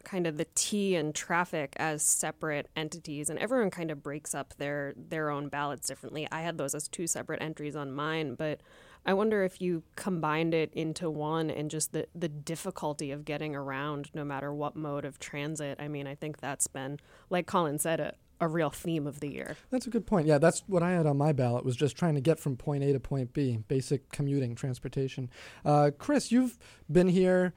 kind 0.03 0.27
of 0.27 0.37
the 0.37 0.47
T 0.55 0.95
and 0.95 1.13
traffic 1.13 1.73
as 1.77 2.03
separate 2.03 2.67
entities, 2.75 3.29
and 3.29 3.39
everyone 3.39 3.71
kind 3.71 3.91
of 3.91 4.03
breaks 4.03 4.33
up 4.33 4.53
their 4.57 4.93
their 4.95 5.29
own 5.29 5.49
ballots 5.49 5.87
differently. 5.87 6.27
I 6.31 6.41
had 6.41 6.57
those 6.57 6.75
as 6.75 6.87
two 6.87 7.07
separate 7.07 7.41
entries 7.41 7.75
on 7.75 7.91
mine, 7.91 8.35
but 8.35 8.61
I 9.09 9.13
wonder 9.13 9.43
if 9.43 9.59
you 9.59 9.81
combined 9.95 10.53
it 10.53 10.71
into 10.71 11.09
one 11.09 11.49
and 11.49 11.71
just 11.71 11.93
the, 11.93 12.05
the 12.13 12.29
difficulty 12.29 13.09
of 13.09 13.25
getting 13.25 13.55
around 13.55 14.11
no 14.13 14.23
matter 14.23 14.53
what 14.53 14.75
mode 14.75 15.03
of 15.03 15.17
transit. 15.17 15.79
I 15.81 15.87
mean, 15.87 16.05
I 16.05 16.13
think 16.13 16.37
that's 16.37 16.67
been, 16.67 16.99
like 17.31 17.47
Colin 17.47 17.79
said, 17.79 17.99
a, 17.99 18.13
a 18.39 18.47
real 18.47 18.69
theme 18.69 19.07
of 19.07 19.19
the 19.19 19.31
year. 19.31 19.57
That's 19.71 19.87
a 19.87 19.89
good 19.89 20.05
point. 20.05 20.27
Yeah, 20.27 20.37
that's 20.37 20.59
what 20.67 20.83
I 20.83 20.91
had 20.91 21.07
on 21.07 21.17
my 21.17 21.31
ballot 21.31 21.65
was 21.65 21.75
just 21.75 21.97
trying 21.97 22.13
to 22.13 22.21
get 22.21 22.39
from 22.39 22.55
point 22.55 22.83
A 22.83 22.93
to 22.93 22.99
point 22.99 23.33
B, 23.33 23.57
basic 23.67 24.11
commuting 24.11 24.53
transportation. 24.53 25.31
Uh, 25.65 25.89
Chris, 25.97 26.31
you've 26.31 26.59
been 26.87 27.07
here 27.07 27.55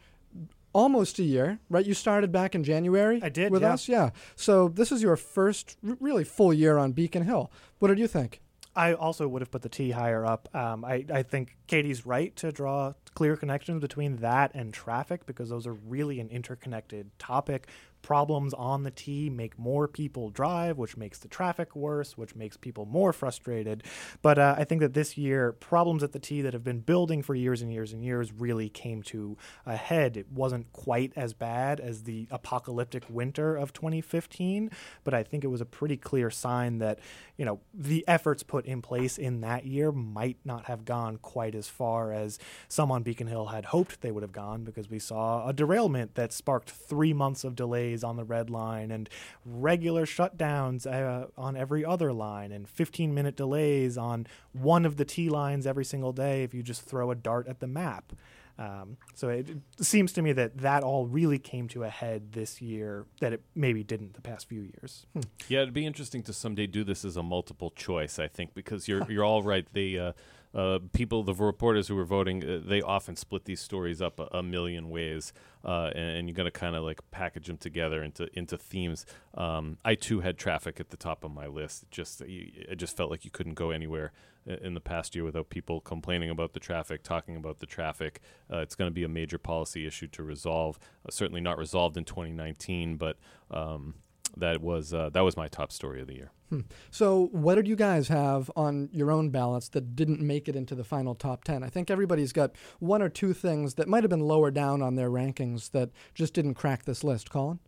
almost 0.72 1.18
a 1.18 1.22
year, 1.22 1.58
right? 1.68 1.84
You 1.84 1.92
started 1.92 2.32
back 2.32 2.54
in 2.54 2.64
January. 2.64 3.20
I 3.22 3.28
did 3.28 3.52
with 3.52 3.60
yeah. 3.60 3.74
us, 3.74 3.88
yeah. 3.90 4.08
So 4.36 4.68
this 4.68 4.90
is 4.90 5.02
your 5.02 5.16
first 5.16 5.76
r- 5.86 5.98
really 6.00 6.24
full 6.24 6.54
year 6.54 6.78
on 6.78 6.92
Beacon 6.92 7.24
Hill. 7.24 7.52
What 7.78 7.88
did 7.88 7.98
you 7.98 8.06
think? 8.06 8.40
I 8.74 8.94
also 8.94 9.28
would 9.28 9.42
have 9.42 9.50
put 9.50 9.62
the 9.62 9.68
T 9.68 9.90
higher 9.90 10.24
up. 10.24 10.48
Um, 10.54 10.84
I, 10.84 11.04
I 11.12 11.22
think 11.22 11.56
Katie's 11.66 12.06
right 12.06 12.34
to 12.36 12.52
draw 12.52 12.94
clear 13.14 13.36
connections 13.36 13.80
between 13.80 14.16
that 14.16 14.52
and 14.54 14.72
traffic 14.72 15.26
because 15.26 15.50
those 15.50 15.66
are 15.66 15.74
really 15.74 16.20
an 16.20 16.28
interconnected 16.28 17.10
topic 17.18 17.68
problems 18.02 18.52
on 18.52 18.82
the 18.82 18.90
T 18.90 19.30
make 19.30 19.58
more 19.58 19.88
people 19.88 20.28
drive, 20.28 20.76
which 20.76 20.96
makes 20.96 21.18
the 21.18 21.28
traffic 21.28 21.74
worse, 21.74 22.18
which 22.18 22.34
makes 22.34 22.56
people 22.56 22.84
more 22.84 23.12
frustrated. 23.12 23.84
But 24.20 24.38
uh, 24.38 24.56
I 24.58 24.64
think 24.64 24.80
that 24.80 24.92
this 24.92 25.16
year, 25.16 25.52
problems 25.52 26.02
at 26.02 26.12
the 26.12 26.18
T 26.18 26.42
that 26.42 26.52
have 26.52 26.64
been 26.64 26.80
building 26.80 27.22
for 27.22 27.34
years 27.34 27.62
and 27.62 27.72
years 27.72 27.92
and 27.92 28.04
years 28.04 28.32
really 28.32 28.68
came 28.68 29.02
to 29.04 29.36
a 29.64 29.76
head. 29.76 30.16
It 30.16 30.30
wasn't 30.30 30.72
quite 30.72 31.12
as 31.16 31.32
bad 31.32 31.80
as 31.80 32.02
the 32.02 32.26
apocalyptic 32.30 33.04
winter 33.08 33.56
of 33.56 33.72
2015, 33.72 34.70
but 35.04 35.14
I 35.14 35.22
think 35.22 35.44
it 35.44 35.48
was 35.48 35.60
a 35.60 35.66
pretty 35.66 35.96
clear 35.96 36.30
sign 36.30 36.78
that, 36.78 36.98
you 37.42 37.46
know, 37.46 37.58
the 37.74 38.04
efforts 38.06 38.44
put 38.44 38.66
in 38.66 38.80
place 38.80 39.18
in 39.18 39.40
that 39.40 39.66
year 39.66 39.90
might 39.90 40.36
not 40.44 40.66
have 40.66 40.84
gone 40.84 41.16
quite 41.16 41.56
as 41.56 41.66
far 41.66 42.12
as 42.12 42.38
some 42.68 42.92
on 42.92 43.02
Beacon 43.02 43.26
Hill 43.26 43.46
had 43.46 43.64
hoped 43.64 44.00
they 44.00 44.12
would 44.12 44.22
have 44.22 44.30
gone 44.30 44.62
because 44.62 44.88
we 44.88 45.00
saw 45.00 45.48
a 45.48 45.52
derailment 45.52 46.14
that 46.14 46.32
sparked 46.32 46.70
three 46.70 47.12
months 47.12 47.42
of 47.42 47.56
delays 47.56 48.04
on 48.04 48.14
the 48.14 48.22
red 48.22 48.48
line 48.48 48.92
and 48.92 49.10
regular 49.44 50.06
shutdowns 50.06 50.86
uh, 50.86 51.26
on 51.36 51.56
every 51.56 51.84
other 51.84 52.12
line 52.12 52.52
and 52.52 52.68
15 52.68 53.12
minute 53.12 53.34
delays 53.34 53.98
on 53.98 54.24
one 54.52 54.86
of 54.86 54.96
the 54.96 55.04
T 55.04 55.28
lines 55.28 55.66
every 55.66 55.84
single 55.84 56.12
day 56.12 56.44
if 56.44 56.54
you 56.54 56.62
just 56.62 56.82
throw 56.82 57.10
a 57.10 57.16
dart 57.16 57.48
at 57.48 57.58
the 57.58 57.66
map. 57.66 58.12
Um, 58.58 58.96
so 59.14 59.28
it, 59.28 59.48
it, 59.48 59.84
seems 59.84 60.12
to 60.12 60.22
me 60.22 60.32
that 60.32 60.58
that 60.58 60.82
all 60.82 61.06
really 61.06 61.38
came 61.38 61.68
to 61.68 61.84
a 61.84 61.88
head 61.88 62.32
this 62.32 62.60
year 62.60 63.06
that 63.20 63.32
it 63.32 63.42
maybe 63.54 63.82
didn't 63.82 64.14
the 64.14 64.20
past 64.20 64.48
few 64.48 64.60
years. 64.60 65.06
Hmm. 65.14 65.20
Yeah, 65.48 65.62
it'd 65.62 65.74
be 65.74 65.86
interesting 65.86 66.22
to 66.24 66.32
someday 66.32 66.66
do 66.66 66.84
this 66.84 67.04
as 67.04 67.16
a 67.16 67.22
multiple 67.22 67.70
choice. 67.70 68.18
I 68.18 68.28
think 68.28 68.54
because 68.54 68.88
you're 68.88 69.10
you're 69.10 69.24
all 69.24 69.42
right. 69.42 69.66
The 69.72 69.98
uh, 69.98 70.12
uh, 70.54 70.80
people, 70.92 71.22
the 71.22 71.34
reporters 71.34 71.88
who 71.88 71.96
were 71.96 72.04
voting, 72.04 72.44
uh, 72.44 72.60
they 72.62 72.82
often 72.82 73.16
split 73.16 73.46
these 73.46 73.60
stories 73.60 74.02
up 74.02 74.20
a, 74.20 74.28
a 74.32 74.42
million 74.42 74.90
ways, 74.90 75.32
uh, 75.64 75.90
and, 75.94 76.18
and, 76.18 76.28
you 76.28 76.34
got 76.34 76.42
to 76.42 76.50
kind 76.50 76.76
of 76.76 76.84
like 76.84 77.00
package 77.10 77.46
them 77.46 77.56
together 77.56 78.02
into 78.02 78.28
into 78.38 78.58
themes. 78.58 79.06
Um, 79.34 79.78
I 79.84 79.94
too 79.94 80.20
had 80.20 80.36
traffic 80.36 80.78
at 80.78 80.90
the 80.90 80.98
top 80.98 81.24
of 81.24 81.30
my 81.30 81.46
list. 81.46 81.84
It 81.84 81.90
just 81.90 82.20
it 82.20 82.76
just 82.76 82.96
felt 82.96 83.10
like 83.10 83.24
you 83.24 83.30
couldn't 83.30 83.54
go 83.54 83.70
anywhere 83.70 84.12
in 84.46 84.74
the 84.74 84.80
past 84.80 85.14
year 85.14 85.24
without 85.24 85.50
people 85.50 85.80
complaining 85.80 86.30
about 86.30 86.52
the 86.52 86.60
traffic, 86.60 87.02
talking 87.02 87.36
about 87.36 87.58
the 87.60 87.66
traffic. 87.66 88.20
Uh, 88.52 88.58
it's 88.58 88.74
going 88.74 88.90
to 88.90 88.94
be 88.94 89.04
a 89.04 89.08
major 89.08 89.38
policy 89.38 89.86
issue 89.86 90.08
to 90.08 90.22
resolve. 90.22 90.78
Uh, 91.06 91.10
certainly 91.10 91.40
not 91.40 91.58
resolved 91.58 91.96
in 91.96 92.04
2019, 92.04 92.96
but. 92.96 93.18
Um, 93.50 93.94
that 94.36 94.62
was 94.62 94.94
uh, 94.94 95.10
that 95.10 95.20
was 95.20 95.36
my 95.36 95.46
top 95.46 95.70
story 95.72 96.00
of 96.00 96.06
the 96.06 96.14
year. 96.14 96.30
Hmm. 96.48 96.60
So, 96.90 97.28
what 97.32 97.56
did 97.56 97.68
you 97.68 97.76
guys 97.76 98.08
have 98.08 98.50
on 98.56 98.88
your 98.92 99.10
own 99.10 99.28
ballots 99.30 99.68
that 99.70 99.94
didn't 99.94 100.20
make 100.20 100.48
it 100.48 100.56
into 100.56 100.74
the 100.74 100.84
final 100.84 101.14
top 101.14 101.44
ten? 101.44 101.62
I 101.62 101.68
think 101.68 101.90
everybody's 101.90 102.32
got 102.32 102.52
one 102.78 103.02
or 103.02 103.10
two 103.10 103.34
things 103.34 103.74
that 103.74 103.88
might 103.88 104.02
have 104.04 104.10
been 104.10 104.20
lower 104.20 104.50
down 104.50 104.80
on 104.80 104.94
their 104.94 105.10
rankings 105.10 105.72
that 105.72 105.90
just 106.14 106.34
didn't 106.34 106.54
crack 106.54 106.84
this 106.84 107.04
list. 107.04 107.30
Colin. 107.30 107.58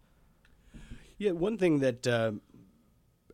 Yeah, 1.19 1.33
one 1.33 1.59
thing 1.59 1.81
that 1.81 2.07
uh, 2.07 2.33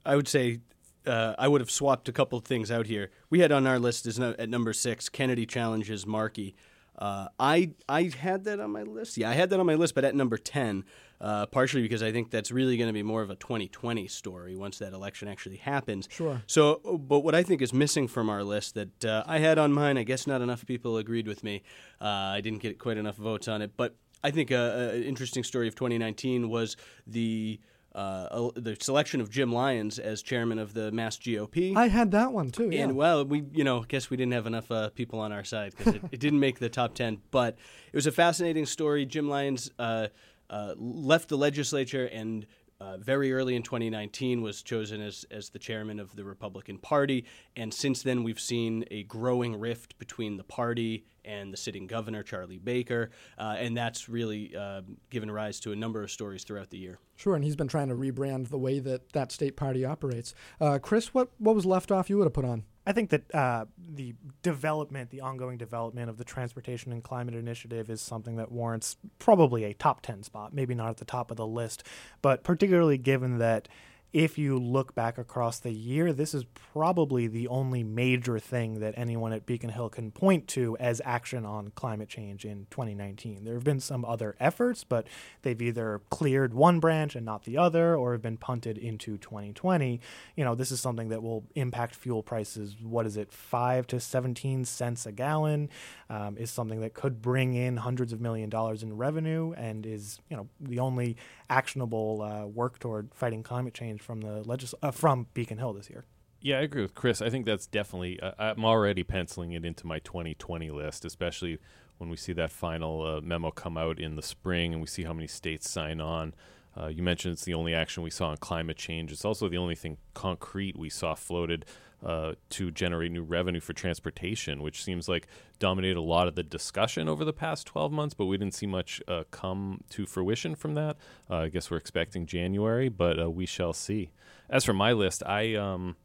I 0.04 0.16
would 0.16 0.28
say 0.28 0.60
uh, 1.06 1.34
I 1.38 1.48
would 1.48 1.60
have 1.60 1.70
swapped 1.70 2.08
a 2.08 2.12
couple 2.12 2.38
of 2.38 2.44
things 2.44 2.70
out 2.70 2.86
here. 2.86 3.10
We 3.28 3.40
had 3.40 3.52
on 3.52 3.66
our 3.66 3.78
list 3.78 4.06
is 4.06 4.18
at 4.18 4.48
number 4.48 4.72
six 4.72 5.08
Kennedy 5.08 5.46
challenges 5.46 6.06
Markey. 6.06 6.54
Uh, 6.98 7.28
I 7.38 7.70
I 7.88 8.10
had 8.16 8.44
that 8.44 8.60
on 8.60 8.70
my 8.70 8.82
list. 8.82 9.16
Yeah, 9.16 9.30
I 9.30 9.32
had 9.32 9.48
that 9.50 9.60
on 9.60 9.64
my 9.64 9.74
list, 9.74 9.94
but 9.94 10.04
at 10.04 10.14
number 10.14 10.36
ten, 10.36 10.84
uh, 11.20 11.46
partially 11.46 11.80
because 11.80 12.02
I 12.02 12.12
think 12.12 12.30
that's 12.30 12.50
really 12.50 12.76
going 12.76 12.88
to 12.88 12.92
be 12.92 13.02
more 13.02 13.22
of 13.22 13.30
a 13.30 13.36
2020 13.36 14.06
story 14.08 14.54
once 14.54 14.78
that 14.78 14.92
election 14.92 15.26
actually 15.26 15.56
happens. 15.56 16.08
Sure. 16.10 16.42
So, 16.46 16.80
but 17.00 17.20
what 17.20 17.34
I 17.34 17.42
think 17.42 17.62
is 17.62 17.72
missing 17.72 18.06
from 18.06 18.28
our 18.28 18.44
list 18.44 18.74
that 18.74 19.04
uh, 19.04 19.24
I 19.26 19.38
had 19.38 19.58
on 19.58 19.72
mine, 19.72 19.96
I 19.96 20.02
guess 20.02 20.26
not 20.26 20.42
enough 20.42 20.66
people 20.66 20.98
agreed 20.98 21.26
with 21.26 21.42
me. 21.42 21.62
Uh, 22.00 22.06
I 22.06 22.42
didn't 22.42 22.60
get 22.60 22.78
quite 22.78 22.98
enough 22.98 23.16
votes 23.16 23.48
on 23.48 23.62
it, 23.62 23.72
but 23.78 23.96
I 24.22 24.30
think 24.30 24.50
an 24.50 25.02
interesting 25.02 25.44
story 25.44 25.68
of 25.68 25.74
2019 25.74 26.50
was 26.50 26.76
the 27.06 27.58
uh, 27.94 28.50
the 28.54 28.76
selection 28.80 29.20
of 29.20 29.30
Jim 29.30 29.52
Lyons 29.52 29.98
as 29.98 30.22
chairman 30.22 30.58
of 30.58 30.74
the 30.74 30.92
Mass 30.92 31.18
GOP. 31.18 31.76
I 31.76 31.88
had 31.88 32.12
that 32.12 32.32
one 32.32 32.50
too. 32.50 32.70
Yeah. 32.70 32.84
And 32.84 32.96
well, 32.96 33.24
we 33.24 33.44
you 33.52 33.64
know 33.64 33.84
guess 33.86 34.10
we 34.10 34.16
didn't 34.16 34.32
have 34.32 34.46
enough 34.46 34.70
uh, 34.70 34.90
people 34.90 35.18
on 35.20 35.32
our 35.32 35.44
side 35.44 35.74
because 35.76 35.94
it, 35.96 36.02
it, 36.12 36.20
didn't 36.20 36.40
make 36.40 36.58
the 36.58 36.68
top 36.68 36.94
ten. 36.94 37.20
But 37.30 37.56
it 37.92 37.96
was 37.96 38.06
a 38.06 38.12
fascinating 38.12 38.66
story. 38.66 39.06
Jim 39.06 39.28
Lyons 39.28 39.70
uh, 39.78 40.08
uh 40.48 40.74
left 40.78 41.28
the 41.28 41.38
legislature 41.38 42.06
and 42.06 42.46
uh, 42.80 42.96
very 42.96 43.32
early 43.32 43.56
in 43.56 43.62
2019 43.62 44.40
was 44.40 44.62
chosen 44.62 45.02
as, 45.02 45.26
as 45.30 45.50
the 45.50 45.58
chairman 45.58 46.00
of 46.00 46.16
the 46.16 46.24
Republican 46.24 46.78
Party. 46.78 47.26
And 47.54 47.74
since 47.74 48.02
then, 48.02 48.24
we've 48.24 48.40
seen 48.40 48.86
a 48.90 49.02
growing 49.02 49.60
rift 49.60 49.98
between 49.98 50.38
the 50.38 50.44
party 50.44 51.04
and 51.24 51.52
the 51.52 51.56
sitting 51.56 51.86
governor, 51.86 52.22
Charlie 52.22 52.58
Baker. 52.58 53.10
Uh, 53.38 53.56
and 53.58 53.76
that's 53.76 54.08
really 54.08 54.54
uh, 54.56 54.82
given 55.10 55.30
rise 55.30 55.60
to 55.60 55.72
a 55.72 55.76
number 55.76 56.02
of 56.02 56.10
stories 56.10 56.44
throughout 56.44 56.70
the 56.70 56.78
year. 56.78 56.98
Sure, 57.16 57.34
and 57.34 57.44
he's 57.44 57.56
been 57.56 57.68
trying 57.68 57.88
to 57.88 57.94
rebrand 57.94 58.48
the 58.48 58.58
way 58.58 58.78
that 58.78 59.12
that 59.12 59.30
state 59.30 59.56
party 59.56 59.84
operates. 59.84 60.34
Uh, 60.60 60.78
Chris, 60.78 61.12
what, 61.12 61.28
what 61.38 61.54
was 61.54 61.66
left 61.66 61.92
off 61.92 62.08
you 62.08 62.16
would 62.16 62.24
have 62.24 62.32
put 62.32 62.44
on? 62.44 62.64
I 62.86 62.92
think 62.92 63.10
that 63.10 63.34
uh, 63.34 63.66
the 63.78 64.14
development, 64.42 65.10
the 65.10 65.20
ongoing 65.20 65.58
development 65.58 66.08
of 66.08 66.16
the 66.16 66.24
Transportation 66.24 66.92
and 66.92 67.04
Climate 67.04 67.34
Initiative 67.34 67.90
is 67.90 68.00
something 68.00 68.36
that 68.36 68.50
warrants 68.50 68.96
probably 69.18 69.64
a 69.64 69.74
top 69.74 70.00
10 70.00 70.22
spot, 70.22 70.54
maybe 70.54 70.74
not 70.74 70.88
at 70.88 70.96
the 70.96 71.04
top 71.04 71.30
of 71.30 71.36
the 71.36 71.46
list, 71.46 71.84
but 72.22 72.42
particularly 72.42 72.96
given 72.96 73.38
that 73.38 73.68
if 74.12 74.38
you 74.38 74.58
look 74.58 74.94
back 74.94 75.18
across 75.18 75.60
the 75.60 75.70
year, 75.70 76.12
this 76.12 76.34
is 76.34 76.44
probably 76.72 77.28
the 77.28 77.46
only 77.46 77.84
major 77.84 78.40
thing 78.40 78.80
that 78.80 78.94
anyone 78.96 79.32
at 79.32 79.46
Beacon 79.46 79.70
Hill 79.70 79.88
can 79.88 80.10
point 80.10 80.48
to 80.48 80.76
as 80.78 81.00
action 81.04 81.44
on 81.44 81.70
climate 81.76 82.08
change 82.08 82.44
in 82.44 82.66
2019. 82.70 83.44
There 83.44 83.54
have 83.54 83.62
been 83.62 83.78
some 83.78 84.04
other 84.04 84.34
efforts, 84.40 84.82
but 84.82 85.06
they've 85.42 85.60
either 85.60 86.00
cleared 86.10 86.54
one 86.54 86.80
branch 86.80 87.14
and 87.14 87.24
not 87.24 87.44
the 87.44 87.56
other, 87.56 87.94
or 87.94 88.12
have 88.12 88.22
been 88.22 88.36
punted 88.36 88.78
into 88.78 89.16
2020. 89.16 90.00
You 90.34 90.44
know, 90.44 90.56
this 90.56 90.72
is 90.72 90.80
something 90.80 91.08
that 91.10 91.22
will 91.22 91.44
impact 91.54 91.94
fuel 91.94 92.24
prices. 92.24 92.74
What 92.82 93.06
is 93.06 93.16
it, 93.16 93.32
5 93.32 93.86
to 93.88 94.00
17 94.00 94.64
cents 94.64 95.06
a 95.06 95.12
gallon? 95.12 95.68
Um, 96.08 96.36
is 96.36 96.50
something 96.50 96.80
that 96.80 96.94
could 96.94 97.22
bring 97.22 97.54
in 97.54 97.76
hundreds 97.76 98.12
of 98.12 98.20
million 98.20 98.50
dollars 98.50 98.82
in 98.82 98.96
revenue 98.96 99.52
and 99.52 99.86
is, 99.86 100.18
you 100.28 100.36
know, 100.36 100.48
the 100.60 100.80
only 100.80 101.16
actionable 101.50 102.22
uh, 102.22 102.46
work 102.46 102.78
toward 102.78 103.12
fighting 103.14 103.42
climate 103.42 103.74
change 103.74 104.00
from 104.00 104.20
the 104.20 104.42
legis- 104.48 104.74
uh, 104.82 104.90
from 104.90 105.26
Beacon 105.34 105.58
Hill 105.58 105.74
this 105.74 105.90
year. 105.90 106.04
Yeah, 106.40 106.58
I 106.58 106.62
agree 106.62 106.80
with 106.80 106.94
Chris. 106.94 107.20
I 107.20 107.28
think 107.28 107.44
that's 107.44 107.66
definitely. 107.66 108.18
Uh, 108.18 108.32
I'm 108.38 108.64
already 108.64 109.02
penciling 109.02 109.52
it 109.52 109.64
into 109.64 109.86
my 109.86 109.98
2020 109.98 110.70
list, 110.70 111.04
especially 111.04 111.58
when 111.98 112.08
we 112.08 112.16
see 112.16 112.32
that 112.32 112.50
final 112.50 113.02
uh, 113.04 113.20
memo 113.20 113.50
come 113.50 113.76
out 113.76 114.00
in 114.00 114.16
the 114.16 114.22
spring 114.22 114.72
and 114.72 114.80
we 114.80 114.86
see 114.86 115.02
how 115.02 115.12
many 115.12 115.26
states 115.26 115.68
sign 115.68 116.00
on. 116.00 116.32
Uh, 116.74 116.86
you 116.86 117.02
mentioned 117.02 117.32
it's 117.32 117.44
the 117.44 117.52
only 117.52 117.74
action 117.74 118.02
we 118.02 118.10
saw 118.10 118.28
on 118.28 118.38
climate 118.38 118.78
change. 118.78 119.12
It's 119.12 119.24
also 119.24 119.50
the 119.50 119.58
only 119.58 119.74
thing 119.74 119.98
concrete 120.14 120.78
we 120.78 120.88
saw 120.88 121.14
floated 121.14 121.66
uh, 122.04 122.32
to 122.50 122.70
generate 122.70 123.12
new 123.12 123.22
revenue 123.22 123.60
for 123.60 123.72
transportation, 123.72 124.62
which 124.62 124.82
seems 124.82 125.08
like 125.08 125.26
dominated 125.58 125.96
a 125.96 126.02
lot 126.02 126.28
of 126.28 126.34
the 126.34 126.42
discussion 126.42 127.08
over 127.08 127.24
the 127.24 127.32
past 127.32 127.66
12 127.66 127.92
months, 127.92 128.14
but 128.14 128.26
we 128.26 128.36
didn't 128.36 128.54
see 128.54 128.66
much 128.66 129.02
uh, 129.06 129.24
come 129.30 129.82
to 129.90 130.06
fruition 130.06 130.54
from 130.54 130.74
that. 130.74 130.96
Uh, 131.28 131.36
I 131.36 131.48
guess 131.48 131.70
we're 131.70 131.76
expecting 131.76 132.26
January, 132.26 132.88
but 132.88 133.20
uh, 133.20 133.30
we 133.30 133.46
shall 133.46 133.72
see. 133.72 134.10
As 134.48 134.64
for 134.64 134.72
my 134.72 134.92
list, 134.92 135.22
I. 135.24 135.54
Um, 135.54 135.96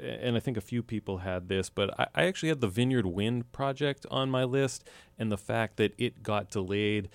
and 0.00 0.38
I 0.38 0.40
think 0.40 0.56
a 0.56 0.62
few 0.62 0.82
people 0.82 1.18
had 1.18 1.48
this, 1.48 1.68
but 1.68 1.98
I, 2.00 2.06
I, 2.14 2.24
actually 2.24 2.48
had 2.48 2.62
the 2.62 2.68
Vineyard 2.68 3.04
Wind 3.04 3.52
project 3.52 4.06
on 4.10 4.30
my 4.30 4.42
list, 4.42 4.88
and 5.18 5.32
the 5.32 5.38
fact 5.38 5.76
that 5.76 5.94
it 5.98 6.22
got 6.22 6.50
delayed. 6.50 7.08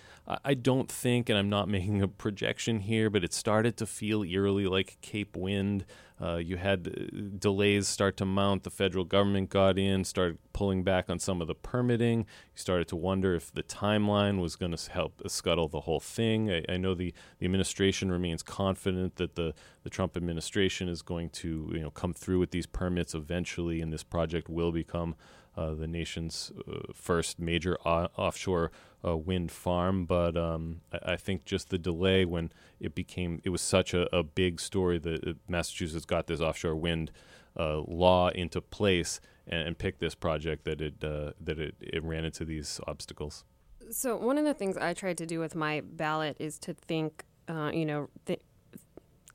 I, 0.43 0.53
don't 0.53 0.89
think, 0.89 1.29
and 1.29 1.38
I'm 1.38 1.50
not 1.50 1.67
making 1.70 2.01
a 2.01 2.08
projection 2.08 2.79
here, 2.79 3.10
but 3.10 3.24
it 3.24 3.34
started 3.34 3.77
to 3.77 3.86
feel 3.86 4.24
eerily 4.24 4.65
like 4.65 4.98
Cape 5.01 5.36
Wind. 5.36 5.86
Uh, 6.22 6.36
you 6.36 6.55
had 6.55 6.88
uh, 6.88 7.22
delays 7.39 7.88
start 7.88 8.15
to 8.17 8.25
mount. 8.25 8.63
The 8.63 8.70
federal 8.70 9.03
government 9.03 9.50
got 9.50 9.79
in, 9.79 10.03
started 10.03 10.38
pulling 10.53 10.84
back 10.84 11.10
on 11.10 11.17
some 11.17 11.41
of 11.41 11.48
the 11.48 11.55
permitting. 11.55 12.20
You 12.20 12.25
started 12.55 12.88
to 12.89 12.96
wonder 12.96 13.34
if 13.34 13.51
the 13.51 13.63
timeline 13.63 14.39
was 14.39 14.55
going 14.55 14.75
to 14.75 14.91
help 14.91 15.22
scuttle 15.27 15.67
the 15.67 15.81
whole 15.81 16.00
thing. 16.00 16.51
I, 16.51 16.63
I, 16.70 16.77
know 16.77 16.93
the, 16.93 17.12
the 17.39 17.46
administration 17.46 18.12
remains 18.12 18.43
confident 18.43 19.15
that 19.15 19.36
the, 19.36 19.55
the 19.84 19.89
Trump 19.89 20.15
administration 20.15 20.88
is 20.88 21.01
going 21.01 21.29
to 21.29 21.72
you 21.74 21.79
know 21.79 21.89
come 21.89 22.13
through 22.13 22.38
with 22.38 22.51
these 22.51 22.67
permits 22.67 23.15
eventually, 23.15 23.81
and 23.81 23.91
this 23.91 24.03
project 24.03 24.48
will 24.48 24.72
become 24.72 25.15
uh, 25.55 25.74
the 25.74 25.88
nation's 25.88 26.51
uh, 26.67 26.79
first 26.93 27.39
major 27.39 27.77
o- 27.86 28.08
offshore 28.17 28.72
uh, 29.05 29.17
wind 29.17 29.51
farm. 29.51 30.05
But 30.05 30.38
um, 30.38 30.81
I-, 30.93 31.13
I, 31.13 31.15
think 31.17 31.46
just 31.46 31.70
the 31.70 31.77
delay 31.77 32.25
when 32.25 32.51
it 32.79 32.96
became, 32.96 33.41
it 33.43 33.50
was 33.50 33.62
such 33.62 33.93
a, 33.93 34.13
a 34.15 34.24
big 34.24 34.60
story 34.60 34.98
that 35.00 35.27
uh, 35.27 35.34
Massachusetts 35.48 36.05
got 36.05 36.27
this 36.27 36.39
offshore 36.39 36.75
wind 36.75 37.12
uh, 37.58 37.79
law 37.79 38.29
into 38.29 38.62
place 38.62 39.20
and, 39.46 39.67
and, 39.67 39.77
picked 39.77 40.00
this 40.00 40.15
project 40.15 40.63
that 40.63 40.79
it 40.79 41.01
that 41.01 41.60
it, 41.60 41.75
it 41.81 42.01
ran 42.01 42.24
into 42.24 42.46
these 42.46 42.79
obstacles. 42.88 43.43
So 43.89 44.15
one 44.15 44.38
of 44.38 44.46
the 44.46 44.53
things 44.53 44.77
I 44.77 44.93
tried 44.93 45.17
to 45.17 45.25
do 45.25 45.39
with 45.39 45.53
my 45.53 45.81
ballot 45.81 46.38
is 46.39 46.58
to 46.60 46.74
think, 46.74 47.25
you 47.50 47.86
know, 47.86 48.10
th- 48.25 48.39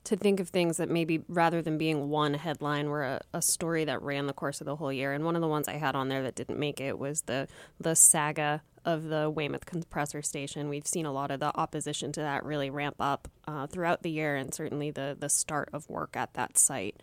to 0.07 0.17
think 0.17 0.41
of 0.41 0.49
things 0.49 0.77
that 0.79 0.89
maybe 0.89 1.23
rather 1.29 1.61
than 1.61 1.77
being 1.79 2.09
one 2.09 2.35
headline 2.35 2.89
were 2.89 3.05
a, 3.05 3.21
a 3.35 3.43
story 3.43 3.85
that 3.85 4.01
ran 4.03 4.27
the 4.27 4.33
course 4.33 4.61
of 4.61 4.65
the 4.65 4.77
whole 4.77 4.93
year. 4.93 5.13
And 5.13 5.25
one 5.25 5.37
of 5.37 5.43
the 5.43 5.49
ones 5.49 5.69
I 5.69 5.75
had 5.75 5.95
on 5.95 6.09
there 6.09 6.23
that 6.23 6.35
didn't 6.35 6.59
make 6.59 6.81
it 6.81 6.99
was 6.99 7.23
the 7.23 7.49
the 7.81 7.95
saga 7.95 8.63
of 8.85 9.05
the 9.05 9.29
Weymouth 9.29 9.67
compressor 9.67 10.23
station. 10.23 10.69
We've 10.69 10.87
seen 10.87 11.07
a 11.07 11.13
lot 11.13 11.31
of 11.31 11.41
the 11.41 11.55
opposition 11.57 12.13
to 12.13 12.21
that 12.21 12.45
really 12.45 12.71
ramp 12.71 12.97
up 13.01 13.29
uh, 13.49 13.67
throughout 13.67 14.03
the 14.03 14.11
year, 14.11 14.37
and 14.37 14.55
certainly 14.55 14.91
the 14.91 15.17
the 15.19 15.29
start 15.29 15.69
of 15.73 15.89
work 15.89 16.17
at 16.17 16.35
that 16.35 16.57
site. 16.57 17.03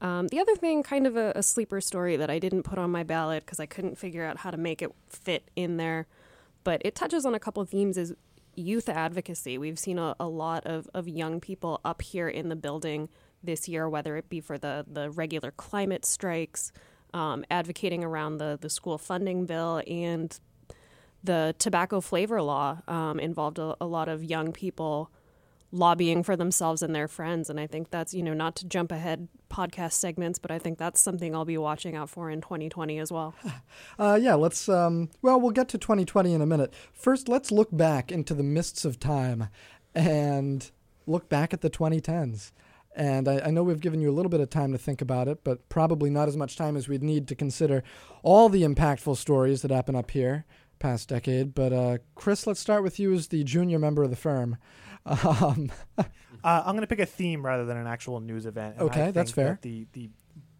Um, 0.00 0.28
the 0.28 0.40
other 0.40 0.56
thing, 0.56 0.82
kind 0.82 1.06
of 1.06 1.16
a, 1.16 1.32
a 1.36 1.42
sleeper 1.42 1.80
story 1.80 2.16
that 2.16 2.30
I 2.30 2.38
didn't 2.38 2.62
put 2.64 2.78
on 2.78 2.90
my 2.90 3.02
ballot 3.02 3.44
because 3.44 3.60
I 3.60 3.66
couldn't 3.66 3.98
figure 3.98 4.24
out 4.24 4.38
how 4.38 4.50
to 4.50 4.56
make 4.56 4.82
it 4.82 4.90
fit 5.08 5.50
in 5.54 5.76
there, 5.76 6.06
but 6.64 6.80
it 6.84 6.94
touches 6.94 7.26
on 7.26 7.34
a 7.34 7.38
couple 7.38 7.64
themes, 7.64 7.96
is 7.96 8.14
youth 8.54 8.88
advocacy. 8.88 9.58
We've 9.58 9.78
seen 9.78 9.98
a, 9.98 10.14
a 10.20 10.28
lot 10.28 10.66
of, 10.66 10.88
of 10.94 11.08
young 11.08 11.40
people 11.40 11.80
up 11.84 12.02
here 12.02 12.28
in 12.28 12.48
the 12.48 12.56
building 12.56 13.08
this 13.42 13.68
year, 13.68 13.88
whether 13.88 14.16
it 14.16 14.28
be 14.28 14.40
for 14.40 14.58
the, 14.58 14.84
the 14.90 15.10
regular 15.10 15.50
climate 15.50 16.04
strikes, 16.04 16.72
um, 17.14 17.44
advocating 17.50 18.04
around 18.04 18.38
the, 18.38 18.58
the 18.60 18.70
school 18.70 18.98
funding 18.98 19.46
bill, 19.46 19.82
and 19.86 20.38
the 21.22 21.54
tobacco 21.58 22.00
flavor 22.00 22.40
law 22.42 22.78
um, 22.88 23.18
involved 23.20 23.58
a, 23.58 23.76
a 23.80 23.86
lot 23.86 24.08
of 24.08 24.24
young 24.24 24.52
people 24.52 25.10
lobbying 25.72 26.22
for 26.22 26.36
themselves 26.36 26.82
and 26.82 26.94
their 26.94 27.08
friends. 27.08 27.48
And 27.48 27.60
I 27.60 27.66
think 27.66 27.90
that's, 27.90 28.12
you 28.12 28.22
know, 28.22 28.34
not 28.34 28.56
to 28.56 28.66
jump 28.66 28.90
ahead 28.90 29.28
podcast 29.50 29.92
segments, 29.92 30.38
but 30.38 30.50
I 30.50 30.58
think 30.58 30.78
that's 30.78 31.00
something 31.00 31.34
I'll 31.34 31.44
be 31.44 31.58
watching 31.58 31.94
out 31.94 32.10
for 32.10 32.30
in 32.30 32.40
2020 32.40 32.98
as 32.98 33.12
well. 33.12 33.34
Uh, 33.98 34.18
yeah, 34.20 34.34
let's, 34.34 34.68
um, 34.68 35.10
well, 35.20 35.38
we'll 35.38 35.50
get 35.50 35.68
to 35.68 35.78
2020 35.78 36.32
in 36.32 36.40
a 36.40 36.46
minute. 36.46 36.72
First, 36.92 37.28
let's 37.28 37.52
look 37.52 37.68
back 37.70 38.10
into 38.10 38.34
the 38.34 38.42
mists 38.42 38.84
of 38.84 38.98
time 38.98 39.48
and 39.94 40.70
look 41.06 41.28
back 41.28 41.52
at 41.52 41.60
the 41.60 41.68
2010s. 41.68 42.52
And 42.96 43.28
I, 43.28 43.40
I, 43.40 43.50
know 43.50 43.62
we've 43.62 43.80
given 43.80 44.00
you 44.00 44.10
a 44.10 44.12
little 44.12 44.30
bit 44.30 44.40
of 44.40 44.48
time 44.48 44.72
to 44.72 44.78
think 44.78 45.02
about 45.02 45.28
it, 45.28 45.44
but 45.44 45.68
probably 45.68 46.08
not 46.08 46.28
as 46.28 46.36
much 46.36 46.56
time 46.56 46.76
as 46.76 46.88
we'd 46.88 47.02
need 47.02 47.28
to 47.28 47.34
consider 47.34 47.82
all 48.22 48.48
the 48.48 48.62
impactful 48.62 49.16
stories 49.16 49.62
that 49.62 49.70
happen 49.70 49.94
up 49.94 50.10
here 50.10 50.46
past 50.80 51.08
decade. 51.08 51.54
But 51.54 51.72
uh, 51.72 51.98
Chris, 52.16 52.46
let's 52.46 52.58
start 52.58 52.82
with 52.82 52.98
you 52.98 53.12
as 53.12 53.28
the 53.28 53.44
junior 53.44 53.78
member 53.78 54.02
of 54.02 54.10
the 54.10 54.16
firm. 54.16 54.56
Um, 55.06 55.72
uh, 55.98 56.04
I'm 56.44 56.72
going 56.72 56.82
to 56.82 56.86
pick 56.86 56.98
a 56.98 57.06
theme 57.06 57.44
rather 57.44 57.64
than 57.64 57.78
an 57.78 57.86
actual 57.86 58.20
news 58.20 58.44
event. 58.44 58.76
okay, 58.78 59.10
that's 59.12 59.30
fair. 59.30 59.52
That 59.52 59.62
the 59.62 59.86
the 59.92 60.10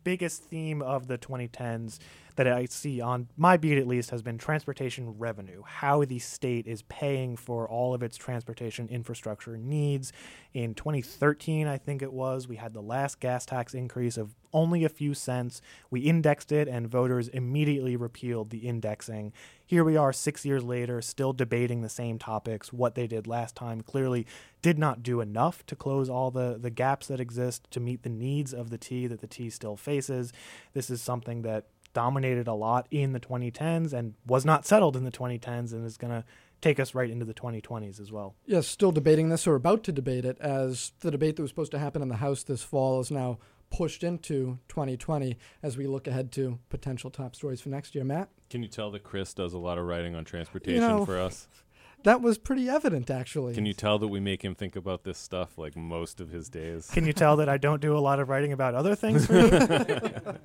biggest 0.02 0.44
theme 0.44 0.80
of 0.80 1.08
the 1.08 1.18
2010s 1.18 1.98
that 2.36 2.46
I 2.46 2.66
see 2.66 3.00
on 3.00 3.28
my 3.36 3.56
beat 3.56 3.78
at 3.78 3.86
least 3.86 4.10
has 4.10 4.22
been 4.22 4.38
transportation 4.38 5.18
revenue, 5.18 5.62
how 5.64 6.04
the 6.04 6.18
state 6.18 6.66
is 6.66 6.82
paying 6.82 7.36
for 7.36 7.68
all 7.68 7.94
of 7.94 8.02
its 8.02 8.16
transportation 8.16 8.88
infrastructure 8.88 9.56
needs. 9.56 10.12
In 10.52 10.74
2013, 10.74 11.66
I 11.66 11.78
think 11.78 12.02
it 12.02 12.12
was, 12.12 12.48
we 12.48 12.56
had 12.56 12.74
the 12.74 12.82
last 12.82 13.20
gas 13.20 13.46
tax 13.46 13.74
increase 13.74 14.16
of 14.16 14.34
only 14.52 14.84
a 14.84 14.88
few 14.88 15.14
cents. 15.14 15.60
We 15.90 16.00
indexed 16.00 16.50
it, 16.52 16.68
and 16.68 16.88
voters 16.88 17.28
immediately 17.28 17.96
repealed 17.96 18.50
the 18.50 18.58
indexing. 18.66 19.32
Here 19.64 19.84
we 19.84 19.96
are 19.96 20.12
six 20.12 20.44
years 20.44 20.64
later, 20.64 21.00
still 21.00 21.32
debating 21.32 21.82
the 21.82 21.88
same 21.88 22.18
topics. 22.18 22.72
What 22.72 22.96
they 22.96 23.06
did 23.06 23.26
last 23.26 23.54
time 23.54 23.82
clearly 23.82 24.26
did 24.62 24.78
not 24.78 25.02
do 25.02 25.20
enough 25.20 25.64
to 25.66 25.76
close 25.76 26.10
all 26.10 26.30
the, 26.30 26.58
the 26.60 26.70
gaps 26.70 27.06
that 27.06 27.20
exist 27.20 27.70
to 27.70 27.80
meet 27.80 28.02
the 28.02 28.08
needs 28.08 28.52
of 28.52 28.70
the 28.70 28.78
T 28.78 29.06
that 29.06 29.20
the 29.20 29.26
T 29.26 29.50
still 29.50 29.76
faces. 29.76 30.32
This 30.74 30.90
is 30.90 31.00
something 31.00 31.42
that 31.42 31.66
dominated 31.92 32.46
a 32.46 32.54
lot 32.54 32.86
in 32.90 33.12
the 33.12 33.20
2010s 33.20 33.92
and 33.92 34.14
was 34.26 34.44
not 34.44 34.66
settled 34.66 34.96
in 34.96 35.04
the 35.04 35.10
2010s 35.10 35.72
and 35.72 35.84
is 35.84 35.96
going 35.96 36.12
to 36.12 36.24
take 36.60 36.78
us 36.78 36.94
right 36.94 37.10
into 37.10 37.24
the 37.24 37.34
2020s 37.34 38.00
as 38.00 38.12
well. 38.12 38.34
Yes, 38.46 38.66
still 38.66 38.92
debating 38.92 39.28
this 39.28 39.46
or 39.46 39.54
about 39.54 39.82
to 39.84 39.92
debate 39.92 40.24
it 40.24 40.38
as 40.40 40.92
the 41.00 41.10
debate 41.10 41.36
that 41.36 41.42
was 41.42 41.50
supposed 41.50 41.72
to 41.72 41.78
happen 41.78 42.02
in 42.02 42.08
the 42.08 42.16
House 42.16 42.42
this 42.42 42.62
fall 42.62 43.00
is 43.00 43.10
now 43.10 43.38
pushed 43.70 44.02
into 44.02 44.58
2020 44.68 45.38
as 45.62 45.76
we 45.76 45.86
look 45.86 46.06
ahead 46.06 46.32
to 46.32 46.58
potential 46.68 47.10
top 47.10 47.34
stories 47.34 47.60
for 47.60 47.68
next 47.68 47.94
year. 47.94 48.04
Matt? 48.04 48.28
Can 48.50 48.62
you 48.62 48.68
tell 48.68 48.90
that 48.90 49.04
Chris 49.04 49.32
does 49.32 49.52
a 49.52 49.58
lot 49.58 49.78
of 49.78 49.84
writing 49.84 50.14
on 50.14 50.24
transportation 50.24 50.82
you 50.82 50.88
know, 50.88 51.06
for 51.06 51.18
us? 51.18 51.48
That 52.02 52.22
was 52.22 52.38
pretty 52.38 52.66
evident, 52.66 53.10
actually. 53.10 53.52
Can 53.52 53.66
you 53.66 53.74
tell 53.74 53.98
that 53.98 54.08
we 54.08 54.20
make 54.20 54.42
him 54.42 54.54
think 54.54 54.74
about 54.74 55.04
this 55.04 55.18
stuff 55.18 55.58
like 55.58 55.76
most 55.76 56.18
of 56.18 56.30
his 56.30 56.48
days? 56.48 56.88
Can 56.90 57.04
you 57.04 57.12
tell 57.12 57.36
that 57.36 57.48
I 57.50 57.58
don't 57.58 57.82
do 57.82 57.94
a 57.94 58.00
lot 58.00 58.20
of 58.20 58.30
writing 58.30 58.54
about 58.54 58.74
other 58.74 58.94
things 58.94 59.26
for 59.26 59.34
you? 59.34 59.48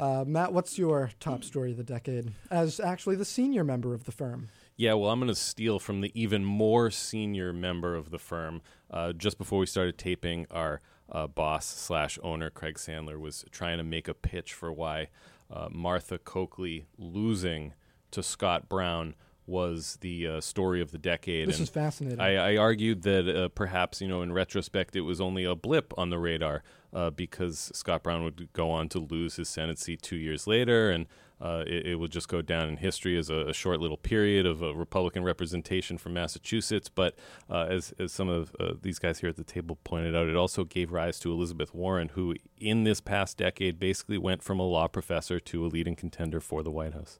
Uh, 0.00 0.24
Matt, 0.26 0.54
what's 0.54 0.78
your 0.78 1.10
top 1.20 1.44
story 1.44 1.72
of 1.72 1.76
the 1.76 1.84
decade 1.84 2.32
as 2.50 2.80
actually 2.80 3.16
the 3.16 3.24
senior 3.26 3.62
member 3.62 3.92
of 3.92 4.04
the 4.04 4.12
firm? 4.12 4.48
Yeah, 4.78 4.94
well, 4.94 5.10
I'm 5.10 5.20
going 5.20 5.28
to 5.28 5.34
steal 5.34 5.78
from 5.78 6.00
the 6.00 6.10
even 6.14 6.42
more 6.42 6.90
senior 6.90 7.52
member 7.52 7.94
of 7.94 8.10
the 8.10 8.18
firm. 8.18 8.62
Uh, 8.90 9.12
just 9.12 9.36
before 9.36 9.58
we 9.58 9.66
started 9.66 9.98
taping, 9.98 10.46
our 10.50 10.80
uh, 11.12 11.26
boss 11.26 11.66
slash 11.66 12.18
owner, 12.22 12.48
Craig 12.48 12.76
Sandler, 12.76 13.20
was 13.20 13.44
trying 13.50 13.76
to 13.76 13.84
make 13.84 14.08
a 14.08 14.14
pitch 14.14 14.54
for 14.54 14.72
why 14.72 15.08
uh, 15.50 15.68
Martha 15.70 16.16
Coakley 16.16 16.86
losing 16.96 17.74
to 18.10 18.22
Scott 18.22 18.70
Brown 18.70 19.14
was 19.50 19.98
the 20.00 20.26
uh, 20.26 20.40
story 20.40 20.80
of 20.80 20.92
the 20.92 20.98
decade. 20.98 21.48
This 21.48 21.56
and 21.56 21.64
is 21.64 21.70
fascinating. 21.70 22.20
I, 22.20 22.52
I 22.52 22.56
argued 22.56 23.02
that 23.02 23.28
uh, 23.28 23.48
perhaps, 23.48 24.00
you 24.00 24.08
know, 24.08 24.22
in 24.22 24.32
retrospect, 24.32 24.96
it 24.96 25.02
was 25.02 25.20
only 25.20 25.44
a 25.44 25.54
blip 25.54 25.92
on 25.98 26.10
the 26.10 26.18
radar 26.18 26.62
uh, 26.92 27.10
because 27.10 27.70
Scott 27.74 28.02
Brown 28.02 28.24
would 28.24 28.52
go 28.52 28.70
on 28.70 28.88
to 28.90 28.98
lose 28.98 29.36
his 29.36 29.48
Senate 29.48 29.78
seat 29.78 30.02
two 30.02 30.16
years 30.16 30.46
later, 30.46 30.90
and 30.90 31.06
uh, 31.40 31.64
it, 31.66 31.86
it, 31.86 31.94
would 31.96 32.10
just 32.10 32.28
go 32.28 32.42
down 32.42 32.68
in 32.68 32.76
history 32.76 33.16
as 33.18 33.30
a, 33.30 33.48
a 33.48 33.54
short 33.54 33.80
little 33.80 33.96
period 33.96 34.44
of 34.44 34.60
Republican 34.60 35.24
representation 35.24 35.96
from 35.96 36.12
Massachusetts. 36.12 36.88
But 36.88 37.16
uh, 37.48 37.66
as, 37.70 37.94
as 37.98 38.12
some 38.12 38.28
of 38.28 38.54
uh, 38.60 38.74
these 38.82 38.98
guys 38.98 39.20
here 39.20 39.30
at 39.30 39.36
the 39.36 39.44
table 39.44 39.78
pointed 39.82 40.14
out, 40.14 40.28
it 40.28 40.36
also 40.36 40.64
gave 40.64 40.92
rise 40.92 41.18
to 41.20 41.32
Elizabeth 41.32 41.74
Warren, 41.74 42.10
who 42.10 42.34
in 42.58 42.84
this 42.84 43.00
past 43.00 43.38
decade 43.38 43.78
basically 43.78 44.18
went 44.18 44.42
from 44.42 44.60
a 44.60 44.64
law 44.64 44.86
professor 44.86 45.40
to 45.40 45.64
a 45.64 45.68
leading 45.68 45.96
contender 45.96 46.40
for 46.40 46.62
the 46.62 46.70
White 46.70 46.92
House 46.92 47.18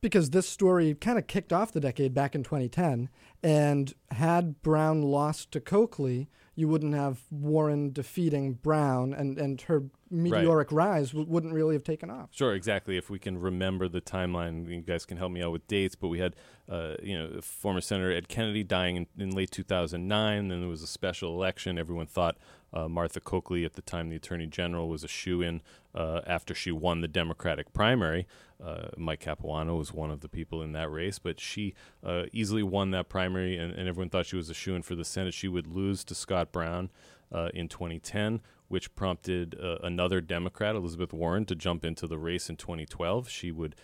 because 0.00 0.30
this 0.30 0.48
story 0.48 0.94
kind 0.94 1.18
of 1.18 1.26
kicked 1.26 1.52
off 1.52 1.72
the 1.72 1.80
decade 1.80 2.14
back 2.14 2.34
in 2.34 2.42
2010. 2.42 3.08
And 3.42 3.94
had 4.10 4.62
Brown 4.62 5.02
lost 5.02 5.50
to 5.52 5.60
Coakley, 5.60 6.28
you 6.54 6.68
wouldn't 6.68 6.94
have 6.94 7.20
Warren 7.30 7.90
defeating 7.92 8.54
Brown, 8.54 9.14
and, 9.14 9.38
and 9.38 9.60
her 9.62 9.84
meteoric 10.10 10.70
right. 10.70 10.90
rise 10.90 11.10
w- 11.10 11.26
wouldn't 11.26 11.54
really 11.54 11.74
have 11.74 11.84
taken 11.84 12.10
off. 12.10 12.28
Sure, 12.32 12.54
exactly. 12.54 12.98
If 12.98 13.08
we 13.08 13.18
can 13.18 13.40
remember 13.40 13.88
the 13.88 14.02
timeline, 14.02 14.68
you 14.68 14.82
guys 14.82 15.06
can 15.06 15.16
help 15.16 15.32
me 15.32 15.42
out 15.42 15.52
with 15.52 15.66
dates. 15.68 15.94
But 15.94 16.08
we 16.08 16.18
had, 16.18 16.36
uh, 16.68 16.96
you 17.02 17.16
know, 17.16 17.40
former 17.40 17.80
Senator 17.80 18.12
Ed 18.12 18.28
Kennedy 18.28 18.62
dying 18.62 18.96
in, 18.96 19.06
in 19.18 19.30
late 19.30 19.50
2009. 19.50 20.48
Then 20.48 20.60
there 20.60 20.68
was 20.68 20.82
a 20.82 20.86
special 20.86 21.34
election. 21.34 21.78
Everyone 21.78 22.06
thought 22.06 22.36
uh, 22.72 22.88
Martha 22.88 23.20
Coakley, 23.20 23.64
at 23.64 23.74
the 23.74 23.82
time 23.82 24.10
the 24.10 24.16
Attorney 24.16 24.46
General, 24.46 24.88
was 24.88 25.02
a 25.02 25.08
shoe 25.08 25.40
in 25.40 25.62
uh, 25.94 26.20
after 26.26 26.54
she 26.54 26.72
won 26.72 27.00
the 27.00 27.08
Democratic 27.08 27.72
primary. 27.72 28.26
Uh, 28.62 28.88
Mike 28.96 29.20
Capuano 29.20 29.76
was 29.76 29.92
one 29.92 30.10
of 30.10 30.20
the 30.20 30.28
people 30.28 30.62
in 30.62 30.72
that 30.72 30.90
race, 30.90 31.18
but 31.18 31.40
she 31.40 31.74
uh, 32.04 32.24
easily 32.32 32.62
won 32.62 32.90
that 32.90 33.08
primary, 33.08 33.56
and, 33.56 33.72
and 33.72 33.88
everyone 33.88 34.10
thought 34.10 34.26
she 34.26 34.36
was 34.36 34.50
a 34.50 34.54
shoe 34.54 34.74
in 34.74 34.82
for 34.82 34.94
the 34.94 35.04
Senate. 35.04 35.34
She 35.34 35.48
would 35.48 35.66
lose 35.66 36.04
to 36.04 36.14
Scott 36.14 36.52
Brown 36.52 36.90
uh, 37.32 37.48
in 37.54 37.68
2010, 37.68 38.40
which 38.68 38.94
prompted 38.94 39.58
uh, 39.60 39.78
another 39.82 40.20
Democrat, 40.20 40.76
Elizabeth 40.76 41.12
Warren, 41.12 41.44
to 41.46 41.54
jump 41.54 41.84
into 41.84 42.06
the 42.06 42.18
race 42.18 42.50
in 42.50 42.56
2012. 42.56 43.28
She 43.28 43.50
would 43.50 43.74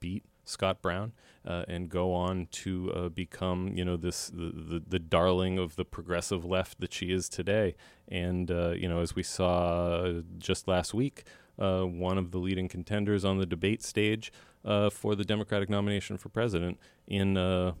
beat 0.00 0.24
Scott 0.44 0.82
Brown, 0.82 1.12
uh, 1.46 1.64
and 1.68 1.88
go 1.88 2.12
on 2.12 2.46
to 2.50 2.92
uh, 2.92 3.08
become, 3.08 3.72
you 3.74 3.84
know, 3.84 3.96
this 3.96 4.28
the, 4.28 4.52
the, 4.54 4.82
the 4.86 4.98
darling 4.98 5.58
of 5.58 5.76
the 5.76 5.84
progressive 5.84 6.44
left 6.44 6.80
that 6.80 6.92
she 6.92 7.12
is 7.12 7.28
today. 7.28 7.74
And 8.08 8.50
uh, 8.50 8.70
you 8.70 8.88
know, 8.88 9.00
as 9.00 9.14
we 9.14 9.22
saw 9.22 10.20
just 10.38 10.68
last 10.68 10.94
week, 10.94 11.24
uh, 11.58 11.82
one 11.82 12.18
of 12.18 12.30
the 12.30 12.38
leading 12.38 12.68
contenders 12.68 13.24
on 13.24 13.38
the 13.38 13.46
debate 13.46 13.82
stage 13.82 14.32
uh, 14.64 14.90
for 14.90 15.14
the 15.14 15.24
Democratic 15.24 15.68
nomination 15.68 16.16
for 16.16 16.28
president 16.28 16.78
in 17.06 17.36
uh, 17.36 17.72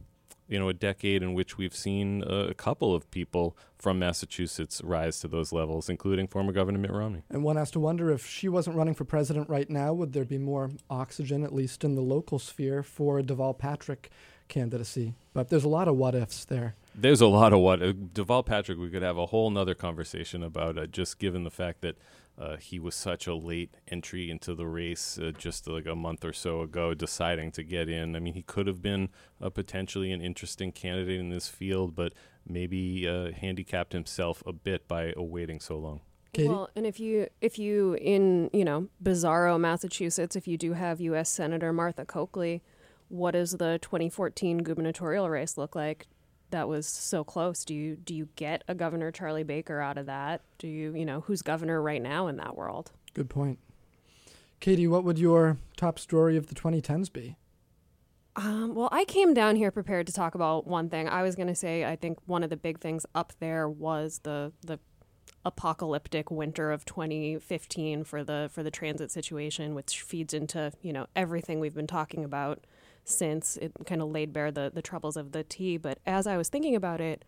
you 0.48 0.58
know 0.58 0.68
a 0.68 0.74
decade 0.74 1.22
in 1.22 1.34
which 1.34 1.56
we've 1.56 1.74
seen 1.74 2.22
a 2.24 2.54
couple 2.54 2.94
of 2.94 3.10
people 3.10 3.56
from 3.78 3.98
Massachusetts 3.98 4.80
rise 4.84 5.20
to 5.20 5.28
those 5.28 5.52
levels, 5.52 5.88
including 5.88 6.26
former 6.26 6.52
Governor 6.52 6.78
Mitt 6.78 6.90
Romney. 6.90 7.22
And 7.30 7.42
one 7.42 7.56
has 7.56 7.70
to 7.72 7.80
wonder 7.80 8.10
if 8.10 8.26
she 8.26 8.48
wasn't 8.48 8.76
running 8.76 8.94
for 8.94 9.04
president 9.04 9.48
right 9.48 9.68
now, 9.68 9.92
would 9.94 10.12
there 10.12 10.24
be 10.24 10.38
more 10.38 10.70
oxygen, 10.90 11.44
at 11.44 11.54
least 11.54 11.84
in 11.84 11.94
the 11.94 12.02
local 12.02 12.38
sphere, 12.38 12.82
for 12.82 13.20
Deval 13.20 13.56
Patrick 13.56 14.10
candidacy? 14.48 15.14
But 15.32 15.48
there's 15.48 15.64
a 15.64 15.68
lot 15.68 15.88
of 15.88 15.96
what 15.96 16.14
ifs 16.14 16.44
there. 16.44 16.74
There's 16.94 17.20
a 17.20 17.26
lot 17.26 17.52
of 17.52 17.60
what 17.60 17.82
uh, 17.82 17.92
Deval 17.92 18.44
Patrick. 18.46 18.78
We 18.78 18.90
could 18.90 19.02
have 19.02 19.18
a 19.18 19.26
whole 19.26 19.50
nother 19.50 19.74
conversation 19.74 20.42
about, 20.42 20.78
uh, 20.78 20.86
just 20.86 21.18
given 21.18 21.44
the 21.44 21.50
fact 21.50 21.80
that 21.80 21.96
uh, 22.38 22.56
he 22.56 22.78
was 22.78 22.94
such 22.94 23.26
a 23.26 23.34
late 23.34 23.76
entry 23.88 24.30
into 24.30 24.54
the 24.54 24.66
race 24.66 25.18
uh, 25.18 25.30
just 25.36 25.68
like 25.68 25.86
a 25.86 25.94
month 25.94 26.24
or 26.24 26.32
so 26.32 26.62
ago, 26.62 26.94
deciding 26.94 27.52
to 27.52 27.62
get 27.62 27.88
in. 27.88 28.16
I 28.16 28.20
mean, 28.20 28.34
he 28.34 28.42
could 28.42 28.66
have 28.66 28.82
been 28.82 29.08
uh, 29.40 29.50
potentially 29.50 30.10
an 30.10 30.20
interesting 30.20 30.72
candidate 30.72 31.20
in 31.20 31.30
this 31.30 31.48
field, 31.48 31.94
but 31.94 32.12
maybe 32.46 33.08
uh, 33.08 33.32
handicapped 33.32 33.92
himself 33.92 34.42
a 34.46 34.52
bit 34.52 34.88
by 34.88 35.12
waiting 35.16 35.60
so 35.60 35.78
long. 35.78 36.00
Katie? 36.32 36.48
Well, 36.48 36.68
and 36.74 36.84
if 36.84 36.98
you 36.98 37.28
if 37.40 37.58
you 37.58 37.94
in 37.94 38.50
you 38.52 38.64
know 38.64 38.88
bizarro 39.02 39.58
Massachusetts, 39.58 40.34
if 40.34 40.48
you 40.48 40.58
do 40.58 40.72
have 40.72 41.00
U.S. 41.00 41.30
Senator 41.30 41.72
Martha 41.72 42.04
Coakley, 42.04 42.62
what 43.14 43.32
does 43.32 43.52
the 43.52 43.78
2014 43.80 44.58
gubernatorial 44.58 45.28
race 45.30 45.56
look 45.56 45.74
like? 45.74 46.06
that 46.54 46.68
was 46.68 46.86
so 46.86 47.24
close. 47.24 47.64
Do 47.64 47.74
you 47.74 47.96
do 47.96 48.14
you 48.14 48.28
get 48.36 48.62
a 48.68 48.74
Governor 48.76 49.10
Charlie 49.10 49.42
Baker 49.42 49.80
out 49.80 49.98
of 49.98 50.06
that? 50.06 50.40
Do 50.58 50.68
you 50.68 50.94
you 50.94 51.04
know 51.04 51.20
who's 51.20 51.42
governor 51.42 51.82
right 51.82 52.00
now 52.00 52.28
in 52.28 52.36
that 52.36 52.56
world? 52.56 52.92
Good 53.12 53.28
point. 53.28 53.58
Katie, 54.60 54.86
what 54.86 55.02
would 55.02 55.18
your 55.18 55.58
top 55.76 55.98
story 55.98 56.36
of 56.36 56.46
the 56.46 56.54
2010s 56.54 57.12
be? 57.12 57.36
Um, 58.36 58.74
well, 58.74 58.88
I 58.90 59.04
came 59.04 59.34
down 59.34 59.56
here 59.56 59.70
prepared 59.70 60.06
to 60.06 60.12
talk 60.12 60.34
about 60.34 60.66
one 60.66 60.88
thing. 60.88 61.08
I 61.08 61.22
was 61.22 61.34
going 61.34 61.48
to 61.48 61.54
say 61.54 61.84
I 61.84 61.96
think 61.96 62.18
one 62.26 62.42
of 62.42 62.50
the 62.50 62.56
big 62.56 62.78
things 62.80 63.04
up 63.16 63.32
there 63.40 63.68
was 63.68 64.20
the 64.22 64.52
the 64.64 64.78
apocalyptic 65.44 66.30
winter 66.30 66.70
of 66.70 66.84
2015 66.84 68.04
for 68.04 68.22
the 68.22 68.48
for 68.52 68.62
the 68.62 68.70
transit 68.70 69.10
situation, 69.10 69.74
which 69.74 70.02
feeds 70.02 70.32
into 70.32 70.72
you 70.82 70.92
know 70.92 71.06
everything 71.16 71.58
we've 71.58 71.74
been 71.74 71.88
talking 71.88 72.24
about 72.24 72.64
since 73.04 73.56
it 73.58 73.72
kind 73.86 74.02
of 74.02 74.08
laid 74.10 74.32
bare 74.32 74.50
the 74.50 74.70
the 74.74 74.82
troubles 74.82 75.16
of 75.16 75.32
the 75.32 75.44
T. 75.44 75.76
But 75.76 75.98
as 76.06 76.26
I 76.26 76.36
was 76.36 76.48
thinking 76.48 76.74
about 76.74 77.00
it, 77.00 77.24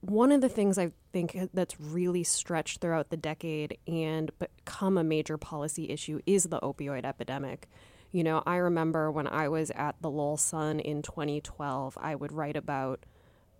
one 0.00 0.32
of 0.32 0.40
the 0.40 0.48
things 0.48 0.76
I 0.78 0.92
think 1.12 1.36
that's 1.54 1.80
really 1.80 2.24
stretched 2.24 2.80
throughout 2.80 3.10
the 3.10 3.16
decade 3.16 3.78
and 3.86 4.30
become 4.38 4.98
a 4.98 5.04
major 5.04 5.38
policy 5.38 5.88
issue 5.88 6.20
is 6.26 6.44
the 6.44 6.60
opioid 6.60 7.04
epidemic. 7.04 7.68
You 8.12 8.22
know, 8.22 8.42
I 8.46 8.56
remember 8.56 9.10
when 9.10 9.26
I 9.26 9.48
was 9.48 9.70
at 9.70 9.96
the 10.00 10.10
Lowell 10.10 10.36
Sun 10.36 10.80
in 10.80 11.02
2012, 11.02 11.98
I 12.00 12.14
would 12.14 12.32
write 12.32 12.56
about 12.56 13.06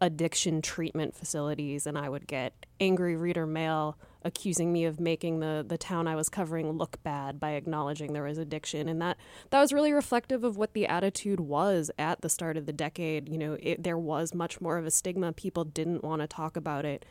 addiction 0.00 0.60
treatment 0.60 1.16
facilities 1.16 1.86
and 1.86 1.96
I 1.96 2.08
would 2.08 2.26
get 2.26 2.66
angry 2.78 3.16
reader 3.16 3.46
mail 3.46 3.96
accusing 4.24 4.72
me 4.72 4.84
of 4.84 4.98
making 4.98 5.40
the 5.40 5.64
the 5.66 5.78
town 5.78 6.08
I 6.08 6.16
was 6.16 6.28
covering 6.28 6.72
look 6.72 7.02
bad 7.02 7.38
by 7.38 7.52
acknowledging 7.52 8.12
there 8.12 8.22
was 8.22 8.38
addiction. 8.38 8.88
And 8.88 9.00
that 9.02 9.18
that 9.50 9.60
was 9.60 9.72
really 9.72 9.92
reflective 9.92 10.44
of 10.44 10.56
what 10.56 10.74
the 10.74 10.86
attitude 10.86 11.40
was 11.40 11.90
at 11.98 12.22
the 12.22 12.28
start 12.28 12.56
of 12.56 12.66
the 12.66 12.72
decade. 12.72 13.28
You 13.28 13.38
know 13.38 13.56
it, 13.60 13.82
there 13.82 13.98
was 13.98 14.34
much 14.34 14.60
more 14.60 14.78
of 14.78 14.86
a 14.86 14.90
stigma. 14.90 15.32
People 15.32 15.64
didn't 15.64 16.04
want 16.04 16.22
to 16.22 16.28
talk 16.28 16.56
about 16.56 16.84
it. 16.84 17.04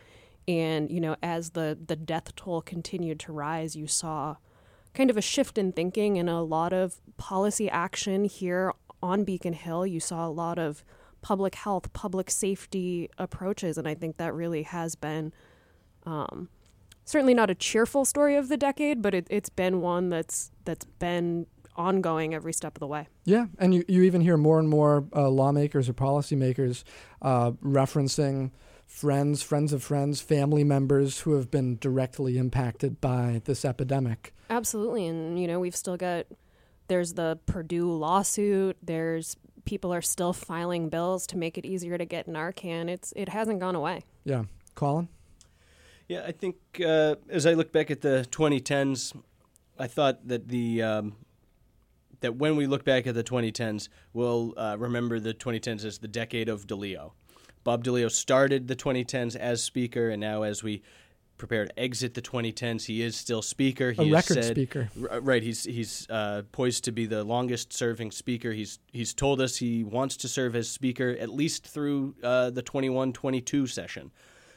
And 0.47 0.89
you 0.89 0.99
know 0.99 1.15
as 1.21 1.52
the 1.52 1.78
the 1.86 1.95
death 1.95 2.36
toll 2.36 2.62
continued 2.62 3.19
to 3.21 3.32
rise 3.32 3.76
you 3.76 3.88
saw 3.88 4.38
kind 4.93 5.10
of 5.10 5.17
a 5.17 5.21
shift 5.21 5.58
in 5.58 5.71
thinking 5.71 6.17
and 6.17 6.30
a 6.30 6.41
lot 6.41 6.73
of 6.73 7.02
policy 7.17 7.69
action 7.69 8.26
here 8.26 8.73
on 9.02 9.23
Beacon 9.23 9.54
Hill. 9.54 9.86
You 9.86 9.99
saw 9.99 10.28
a 10.28 10.30
lot 10.30 10.60
of 10.60 10.84
public 11.21 11.56
health, 11.56 11.91
public 11.93 12.30
safety 12.30 13.10
approaches, 13.17 13.78
and 13.78 13.88
I 13.88 13.95
think 13.95 14.17
that 14.17 14.34
really 14.34 14.63
has 14.63 14.95
been 14.95 15.34
um, 16.06 16.49
certainly 17.06 17.34
not 17.34 17.50
a 17.50 17.56
cheerful 17.56 18.06
story 18.06 18.36
of 18.36 18.50
the 18.50 18.58
decade, 18.58 19.02
but 19.02 19.13
it, 19.13 19.32
has 19.32 19.50
been 19.50 19.82
one 19.82 20.10
that's 20.10 20.52
that's 20.66 20.86
been 20.86 21.46
ongoing 21.76 22.34
every 22.34 22.54
step 22.54 22.76
of 22.76 22.80
the 22.80 22.88
way. 22.88 23.08
Yeah, 23.26 23.48
and 23.58 23.74
you, 23.74 23.84
you 23.88 24.04
even 24.04 24.22
hear 24.22 24.38
more 24.38 24.60
and 24.60 24.70
more 24.70 25.06
uh, 25.16 25.30
lawmakers 25.30 25.89
or 25.89 25.94
policymakers 25.94 26.84
uh, 27.22 27.52
referencing 27.63 28.52
friends, 28.86 29.42
friends 29.42 29.74
of 29.74 29.84
friends, 29.84 30.22
family 30.22 30.63
members 30.63 31.22
who 31.22 31.34
have 31.34 31.50
been 31.50 31.78
directly 31.80 32.38
impacted 32.38 33.02
by 33.02 33.42
this 33.46 33.66
epidemic. 33.66 34.34
Absolutely. 34.50 35.08
And, 35.08 35.39
you 35.39 35.48
know, 35.48 35.60
we've 35.60 35.76
still 35.76 35.98
got, 35.98 36.28
there's 36.89 37.13
the 37.13 37.39
Purdue 37.48 37.92
lawsuit, 37.92 38.78
there's 38.84 39.36
people 39.66 39.94
are 39.94 40.02
still 40.02 40.34
filing 40.34 40.89
bills 40.89 41.26
to 41.28 41.38
make 41.38 41.58
it 41.58 41.66
easier 41.66 41.98
to 41.98 42.06
get 42.06 42.28
Narcan. 42.28 42.88
It's, 42.88 43.13
it 43.16 43.30
hasn't 43.30 43.60
gone 43.60 43.76
away. 43.76 44.04
Yeah. 44.26 44.44
Colin? 44.76 45.08
Yeah, 46.08 46.24
I 46.26 46.32
think 46.32 46.56
uh, 46.86 47.16
as 47.30 47.46
I 47.46 47.54
look 47.54 47.72
back 47.72 47.89
at 47.89 48.02
the 48.02 48.28
2010s, 48.32 49.16
I 49.80 49.88
thought 49.88 50.28
that 50.28 50.48
the 50.48 50.82
um, 50.82 51.16
that 52.20 52.36
when 52.36 52.56
we 52.56 52.68
look 52.68 52.84
back 52.84 53.08
at 53.08 53.16
the 53.16 53.24
2010s, 53.24 53.89
we'll 54.13 54.54
uh, 54.58 54.76
remember 54.78 55.20
the 55.20 55.34
2010s 55.34 55.86
as 55.86 56.00
the 56.00 56.08
decade 56.08 56.50
of 56.50 56.68
DeLeo. 56.68 57.12
Bob 57.63 57.84
DeLeo 57.84 58.12
started 58.12 58.68
the 58.68 58.76
2010s 58.76 59.36
as 59.36 59.63
speaker, 59.63 60.10
and 60.10 60.20
now 60.20 60.44
as 60.44 60.63
we 60.63 60.82
prepare 61.38 61.66
to 61.66 61.80
exit 61.80 62.13
the 62.13 62.22
2010s, 62.22 62.86
he 62.86 63.02
is 63.02 63.16
still 63.16 63.42
speaker. 63.42 63.92
He 63.92 64.10
a 64.10 64.13
record 64.13 64.36
said, 64.36 64.56
speaker, 64.56 64.89
r- 65.10 65.20
right? 65.22 65.42
He's 65.42 65.63
he's 65.63 66.08
uh, 66.10 66.44
poised 66.52 66.84
to 66.86 66.92
be 66.92 67.06
the 67.06 67.24
longest-serving 67.24 68.12
speaker. 68.12 68.52
He's 68.52 68.80
he's 68.92 69.13
told 69.13 69.42
us 69.42 69.58
he 69.58 69.84
wants 69.84 70.18
to 70.18 70.28
serve 70.28 70.56
as 70.56 70.70
speaker 70.70 71.16
at 71.20 71.30
least 71.30 71.68
through 71.68 72.16
uh, 72.24 72.50
the 72.50 72.63
21-22 72.63 73.70
session. 73.70 74.12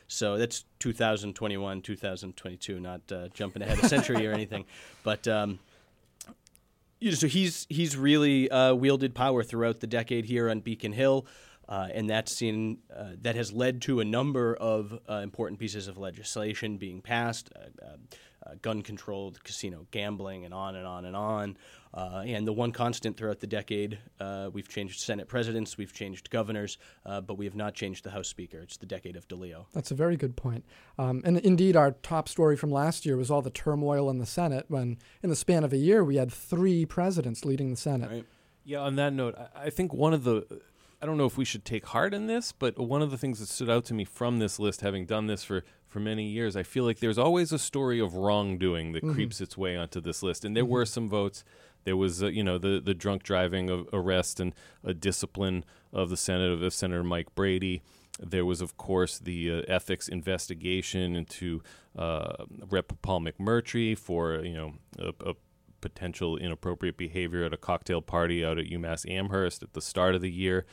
So 0.09 0.39
that's 0.39 0.65
2021, 0.79 1.83
2022, 1.83 2.81
not 2.81 3.01
uh, 3.11 3.29
jumping 3.35 3.63
ahead 3.63 3.79
a 3.79 3.89
century 3.89 4.27
or 4.27 4.33
anything. 4.33 4.65
But 5.03 5.29
um, 5.29 5.61
you 6.99 7.11
know, 7.11 7.15
so 7.15 7.29
he's 7.29 7.65
he's 7.69 7.97
really 7.97 8.51
uh, 8.51 8.75
wielded 8.75 9.15
power 9.15 9.45
throughout 9.45 9.79
the 9.79 9.87
decade 9.87 10.25
here 10.25 10.51
on 10.51 10.61
Beacon 10.61 10.93
Hill. 10.93 11.27
Uh, 11.69 11.89
and 11.93 12.09
that's 12.09 12.33
seen 12.33 12.79
uh, 12.97 13.11
that 13.23 13.35
has 13.35 13.53
led 13.53 13.83
to 13.83 14.01
a 14.01 14.05
number 14.05 14.55
of 14.55 14.99
uh, 15.09 15.15
important 15.15 15.61
pieces 15.61 15.89
of 15.89 15.99
legislation 15.99 16.77
being 16.77 17.01
passed, 17.03 17.51
uh, 18.47 18.51
uh, 18.51 18.53
uh, 18.53 18.55
gun 18.63 18.83
control, 18.83 19.35
casino 19.45 19.87
gambling, 19.91 20.45
and 20.45 20.55
on 20.55 20.77
and 20.77 20.87
on 20.87 21.05
and 21.05 21.17
on. 21.17 21.57
and 21.95 22.47
the 22.47 22.53
one 22.53 22.73
constant 22.73 23.17
throughout 23.17 23.41
the 23.41 23.47
decade, 23.47 23.99
we've 24.53 24.69
changed 24.69 25.01
Senate 25.01 25.29
presidents, 25.29 25.77
we've 25.77 25.93
changed 25.93 26.31
governors, 26.31 26.79
but 27.05 27.37
we 27.37 27.45
have 27.45 27.55
not 27.55 27.75
changed 27.75 28.05
the 28.05 28.11
House 28.11 28.29
Speaker. 28.29 28.61
It's 28.61 28.77
the 28.77 28.87
decade 28.87 29.17
of 29.17 29.27
DeLeo. 29.29 29.67
That's 29.73 29.91
a 29.91 29.95
very 29.95 30.17
good 30.17 30.37
point. 30.37 30.65
Um, 30.99 31.23
and 31.25 31.39
indeed, 31.39 31.77
our 31.77 31.93
top 31.93 32.29
story 32.29 32.57
from 32.57 32.71
last 32.71 33.07
year 33.07 33.17
was 33.17 33.31
all 33.31 33.43
the 33.43 33.51
turmoil 33.51 34.11
in 34.11 34.19
the 34.19 34.27
Senate 34.27 34.67
when, 34.69 34.99
in 35.23 35.31
the 35.31 35.37
span 35.37 35.65
of 35.65 35.73
a 35.73 35.79
year, 35.79 36.05
we 36.05 36.17
had 36.17 36.33
three 36.33 36.87
presidents 36.87 37.45
leading 37.45 37.71
the 37.71 37.77
Senate. 37.77 38.11
Right. 38.11 38.27
Yeah, 38.65 38.81
on 38.81 38.97
that 38.97 39.13
note, 39.13 39.37
I 39.55 39.71
think 39.71 39.93
one 39.93 40.13
of 40.13 40.25
the 40.25 40.61
I 41.01 41.05
don't 41.05 41.19
know 41.19 41.27
if 41.27 41.37
we 41.37 41.45
should 41.45 41.65
take 41.65 41.87
heart 41.87 42.15
in 42.15 42.27
this, 42.27 42.53
but 42.53 42.79
one 42.79 43.03
of 43.03 43.11
the 43.11 43.19
things 43.19 43.39
that 43.41 43.49
stood 43.49 43.69
out 43.69 43.85
to 43.87 43.95
me 43.95 44.05
from 44.05 44.39
this 44.39 44.59
list, 44.59 44.81
having 44.81 45.05
done 45.05 45.27
this 45.27 45.45
for, 45.45 45.63
for 45.97 46.01
many 46.01 46.25
years, 46.25 46.57
I 46.57 46.63
feel 46.63 46.85
like 46.85 46.99
there's 46.99 47.17
always 47.17 47.53
a 47.53 47.59
story 47.59 48.01
of 48.01 48.17
wrongdoing 48.17 48.93
that 48.93 49.03
mm-hmm. 49.03 49.15
creeps 49.15 49.41
its 49.41 49.57
way 49.57 49.79
onto 49.79 49.99
this 49.99 50.23
list. 50.23 50.45
And 50.45 50.55
there 50.55 50.63
mm-hmm. 50.63 50.73
were 50.75 50.85
some 50.85 51.09
votes. 51.09 51.43
There 51.85 51.97
was, 51.97 52.23
uh, 52.23 52.27
you 52.27 52.45
know, 52.45 52.59
the, 52.59 52.83
the 52.85 52.93
drunk 52.93 53.23
driving 53.23 53.71
of 53.71 53.89
arrest 53.95 54.39
and 54.39 54.53
a 54.85 54.93
discipline 54.93 55.65
of 55.95 56.11
the 56.11 56.17
Senate 56.19 56.63
of 56.63 56.75
Senator 56.75 57.03
Mike 57.03 57.35
Brady. 57.35 57.81
There 58.21 58.45
was, 58.45 58.61
of 58.61 58.77
course, 58.77 59.19
the 59.19 59.51
uh, 59.51 59.63
ethics 59.69 60.07
investigation 60.07 61.17
into 61.17 61.63
uh, 61.97 62.45
Rep. 62.69 62.93
Paul 63.01 63.23
McMurtry 63.23 63.97
for, 63.97 64.45
you 64.45 64.55
know, 64.55 64.75
a, 64.99 65.31
a 65.31 65.35
potential 65.81 66.37
inappropriate 66.37 66.99
behavior 66.99 67.43
at 67.43 67.55
a 67.55 67.57
cocktail 67.57 68.03
party 68.03 68.45
out 68.45 68.59
at 68.59 68.67
UMass 68.67 69.11
Amherst 69.11 69.63
at 69.63 69.73
the 69.73 69.81
start 69.81 70.15
of 70.15 70.21
the 70.21 70.31
year. 70.31 70.67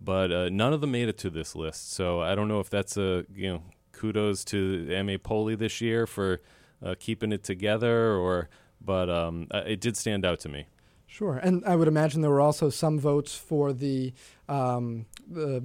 But 0.00 0.32
uh, 0.32 0.48
none 0.48 0.72
of 0.72 0.80
them 0.80 0.92
made 0.92 1.10
it 1.10 1.18
to 1.18 1.28
this 1.28 1.54
list. 1.54 1.92
So 1.92 2.22
I 2.22 2.34
don't 2.34 2.48
know 2.48 2.60
if 2.60 2.70
that's 2.70 2.96
a, 2.96 3.26
you 3.34 3.52
know, 3.52 3.62
kudos 4.00 4.44
to 4.46 4.88
M.A. 4.90 5.18
Poli 5.18 5.54
this 5.54 5.80
year 5.80 6.06
for 6.06 6.40
uh, 6.82 6.94
keeping 6.98 7.32
it 7.32 7.44
together 7.44 8.16
or, 8.16 8.48
but 8.80 9.10
um, 9.10 9.46
uh, 9.50 9.62
it 9.66 9.80
did 9.80 9.96
stand 9.96 10.24
out 10.24 10.40
to 10.40 10.48
me. 10.48 10.66
Sure. 11.06 11.36
And 11.36 11.62
I 11.66 11.76
would 11.76 11.88
imagine 11.88 12.22
there 12.22 12.30
were 12.30 12.40
also 12.40 12.70
some 12.70 12.98
votes 12.98 13.34
for 13.34 13.72
the, 13.72 14.14
um, 14.48 15.06
the 15.28 15.64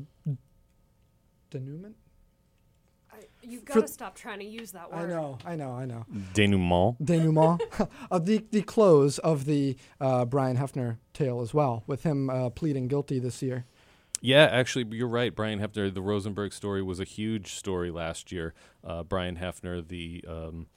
denouement? 1.50 1.96
You've 3.48 3.64
got 3.64 3.82
to 3.82 3.88
stop 3.88 4.16
trying 4.16 4.40
to 4.40 4.46
use 4.46 4.72
that 4.72 4.92
word. 4.92 5.04
I 5.04 5.06
know, 5.06 5.38
I 5.46 5.56
know, 5.56 5.72
I 5.74 5.86
know. 5.86 6.06
Denouement. 6.34 6.98
Denouement 7.04 7.62
of 8.12 8.26
the 8.26 8.44
the 8.52 8.64
close 8.64 9.20
of 9.20 9.46
the 9.46 9.78
uh, 10.02 10.26
Bryon 10.26 10.58
Hefner 10.58 10.98
tale 11.14 11.42
as 11.42 11.54
well, 11.54 11.84
with 11.86 12.02
him 12.04 12.30
uh, 12.30 12.50
pleading 12.50 12.88
guilty 12.88 13.20
this 13.20 13.44
year. 13.44 13.66
Yeah, 14.22 14.48
actually, 14.52 14.86
you're 14.96 15.08
right. 15.08 15.36
Bryon 15.36 15.60
Hefner, 15.60 15.94
the 15.94 16.02
Rosenberg 16.02 16.54
story 16.54 16.82
was 16.82 17.00
a 17.00 17.04
huge 17.04 17.54
story 17.54 17.92
last 17.92 18.32
year. 18.32 18.54
Uh, 18.84 19.04
Bryon 19.04 19.38
Hefner, 19.38 19.88
the 19.88 20.24
um, 20.28 20.68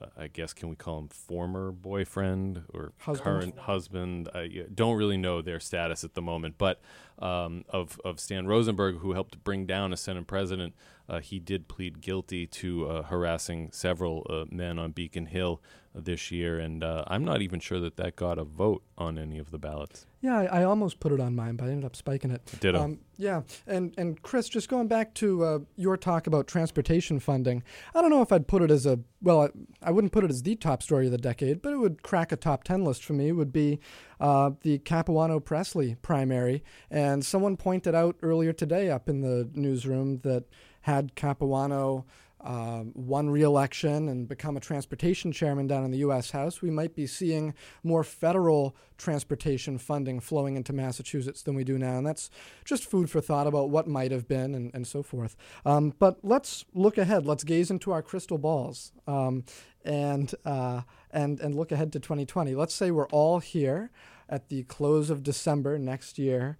uh, 0.00 0.06
I 0.16 0.26
guess 0.28 0.52
can 0.52 0.68
we 0.68 0.76
call 0.76 0.98
him 0.98 1.08
former 1.08 1.72
boyfriend 1.72 2.62
or 2.72 2.92
husband. 2.98 3.24
current 3.24 3.58
husband? 3.60 4.28
I 4.34 4.64
don't 4.74 4.96
really 4.96 5.16
know 5.16 5.42
their 5.42 5.60
status 5.60 6.04
at 6.04 6.14
the 6.14 6.22
moment, 6.22 6.56
but 6.58 6.80
um, 7.18 7.64
of 7.68 8.00
of 8.04 8.20
Stan 8.20 8.46
Rosenberg, 8.46 8.98
who 8.98 9.12
helped 9.12 9.42
bring 9.42 9.66
down 9.66 9.92
a 9.92 9.96
Senate 9.96 10.26
president, 10.26 10.74
uh, 11.08 11.20
he 11.20 11.38
did 11.38 11.68
plead 11.68 12.00
guilty 12.00 12.46
to 12.46 12.86
uh, 12.88 13.02
harassing 13.02 13.70
several 13.72 14.26
uh, 14.28 14.44
men 14.50 14.78
on 14.78 14.92
Beacon 14.92 15.26
Hill 15.26 15.60
this 15.94 16.30
year, 16.30 16.58
and 16.58 16.84
uh, 16.84 17.04
I'm 17.06 17.24
not 17.24 17.42
even 17.42 17.60
sure 17.60 17.80
that 17.80 17.96
that 17.96 18.16
got 18.16 18.38
a 18.38 18.44
vote 18.44 18.82
on 18.96 19.18
any 19.18 19.38
of 19.38 19.50
the 19.50 19.58
ballots. 19.58 20.06
Yeah, 20.20 20.38
I, 20.38 20.60
I 20.60 20.64
almost 20.64 21.00
put 21.00 21.12
it 21.12 21.20
on 21.20 21.34
mine, 21.34 21.56
but 21.56 21.66
I 21.66 21.70
ended 21.70 21.84
up 21.84 21.96
spiking 21.96 22.30
it. 22.30 22.42
Ditto. 22.60 22.80
Um, 22.80 22.98
yeah, 23.16 23.42
and 23.66 23.94
and 23.96 24.20
Chris, 24.22 24.48
just 24.48 24.68
going 24.68 24.88
back 24.88 25.14
to 25.14 25.44
uh, 25.44 25.58
your 25.76 25.96
talk 25.96 26.26
about 26.26 26.46
transportation 26.46 27.20
funding, 27.20 27.62
I 27.94 28.00
don't 28.00 28.10
know 28.10 28.22
if 28.22 28.32
I'd 28.32 28.46
put 28.46 28.62
it 28.62 28.70
as 28.70 28.86
a 28.86 29.00
well, 29.22 29.42
I, 29.42 29.48
I, 29.82 29.90
wouldn't 29.90 30.12
put 30.12 30.24
it 30.24 30.30
as 30.30 30.42
the 30.42 30.54
top 30.54 30.82
story 30.82 31.06
of 31.06 31.12
the 31.12 31.18
decade, 31.18 31.62
but 31.62 31.72
it 31.72 31.76
would 31.76 32.02
crack 32.02 32.32
a 32.32 32.36
top 32.36 32.64
ten 32.64 32.84
list 32.84 33.04
for 33.04 33.12
me. 33.12 33.28
It 33.28 33.32
Would 33.32 33.52
be 33.52 33.80
uh, 34.20 34.52
the 34.62 34.78
Capuano 34.78 35.40
Pressley 35.40 35.96
primary, 35.96 36.62
and 36.90 37.24
someone 37.24 37.56
pointed 37.56 37.94
out 37.94 38.16
earlier 38.22 38.52
today 38.52 38.90
up 38.90 39.08
in 39.08 39.20
the 39.20 39.48
newsroom 39.54 40.18
that 40.18 40.44
had 40.82 41.14
Capuano 41.14 42.06
um, 42.40 42.92
won 42.94 43.30
re-election 43.30 44.08
and 44.08 44.28
become 44.28 44.56
a 44.56 44.60
transportation 44.60 45.32
chairman 45.32 45.66
down 45.66 45.84
in 45.84 45.90
the 45.90 45.98
U.S. 45.98 46.30
House, 46.30 46.62
we 46.62 46.70
might 46.70 46.94
be 46.94 47.06
seeing 47.06 47.52
more 47.82 48.04
federal 48.04 48.76
transportation 48.96 49.76
funding 49.76 50.20
flowing 50.20 50.56
into 50.56 50.72
Massachusetts 50.72 51.42
than 51.42 51.54
we 51.54 51.64
do 51.64 51.78
now, 51.78 51.98
and 51.98 52.06
that's 52.06 52.30
just 52.64 52.88
food 52.88 53.10
for 53.10 53.20
thought 53.20 53.46
about 53.48 53.70
what 53.70 53.88
might 53.88 54.12
have 54.12 54.28
been 54.28 54.54
and, 54.54 54.70
and 54.72 54.86
so 54.86 55.02
forth. 55.02 55.36
Um, 55.66 55.94
but 55.98 56.18
let's 56.22 56.64
look 56.74 56.96
ahead. 56.96 57.26
Let's 57.26 57.44
gaze 57.44 57.70
into 57.70 57.90
our 57.90 58.02
crystal 58.02 58.38
balls 58.38 58.92
um, 59.08 59.44
and 59.84 60.32
uh, 60.44 60.82
and 61.10 61.40
and 61.40 61.56
look 61.56 61.72
ahead 61.72 61.92
to 61.94 62.00
2020. 62.00 62.54
Let's 62.54 62.74
say 62.74 62.92
we're 62.92 63.08
all 63.08 63.40
here 63.40 63.90
at 64.28 64.48
the 64.48 64.62
close 64.64 65.10
of 65.10 65.24
December 65.24 65.78
next 65.78 66.18
year. 66.18 66.56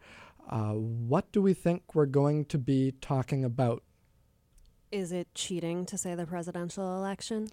Uh, 0.50 0.72
what 0.72 1.30
do 1.30 1.42
we 1.42 1.52
think 1.54 1.94
we're 1.94 2.06
going 2.06 2.46
to 2.46 2.58
be 2.58 2.94
talking 3.00 3.44
about? 3.44 3.82
Is 4.90 5.12
it 5.12 5.28
cheating 5.34 5.84
to 5.86 5.98
say 5.98 6.14
the 6.14 6.24
presidential 6.24 6.96
election? 6.96 7.48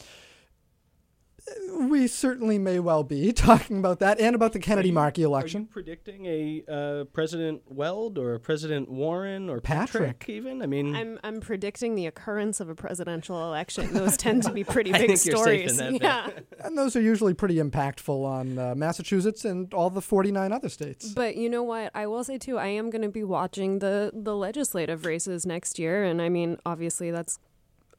We 1.80 2.08
certainly 2.08 2.58
may 2.58 2.80
well 2.80 3.04
be 3.04 3.32
talking 3.34 3.78
about 3.78 4.00
that 4.00 4.20
and 4.20 4.36
about 4.36 4.54
the 4.54 4.60
Kennedy 4.60 4.92
Markey 4.92 5.24
election. 5.24 5.62
Are 5.62 5.64
you 5.64 5.68
predicting 5.68 6.26
a 6.26 6.64
uh, 6.68 7.04
President 7.06 7.62
Weld 7.68 8.18
or 8.18 8.34
a 8.34 8.40
President 8.40 8.90
Warren 8.90 9.50
or 9.50 9.60
Patrick. 9.62 10.20
Patrick 10.20 10.30
even? 10.30 10.62
I 10.62 10.66
mean, 10.66 10.96
I'm 10.96 11.20
I'm 11.24 11.40
predicting 11.40 11.96
the 11.96 12.08
occurrence 12.08 12.60
of 12.60 12.70
a 12.70 12.76
presidential 12.76 13.44
election. 13.44 13.94
Those 13.94 14.18
tend 14.18 14.44
to 14.44 14.52
be 14.52 14.64
pretty 14.64 14.94
I 14.94 15.00
big 15.00 15.08
think 15.08 15.26
you're 15.26 15.46
safe 15.46 15.70
stories. 15.72 15.80
in 15.80 15.98
that 15.98 16.02
yeah. 16.02 16.30
And 16.64 16.78
those 16.78 16.96
are 16.96 17.02
usually 17.02 17.34
pretty 17.34 17.56
impactful 17.56 18.26
on 18.26 18.58
uh, 18.58 18.76
Massachusetts 18.76 19.46
and 19.46 19.74
all 19.74 19.90
the 19.90 20.02
49 20.02 20.52
other 20.52 20.70
states. 20.70 21.10
But 21.10 21.36
you 21.36 21.50
know 21.50 21.64
what? 21.64 21.92
I 21.94 22.08
will 22.08 22.24
say 22.24 22.38
too. 22.38 22.58
I 22.58 22.68
am 22.68 22.90
going 22.90 23.02
to 23.04 23.10
be 23.10 23.24
watching 23.24 23.80
the 23.80 24.12
the 24.14 24.36
legislative 24.36 25.06
races 25.06 25.46
next 25.46 25.78
year, 25.78 26.04
and 26.04 26.22
I 26.22 26.30
mean, 26.30 26.58
obviously, 26.66 27.12
that's 27.12 27.40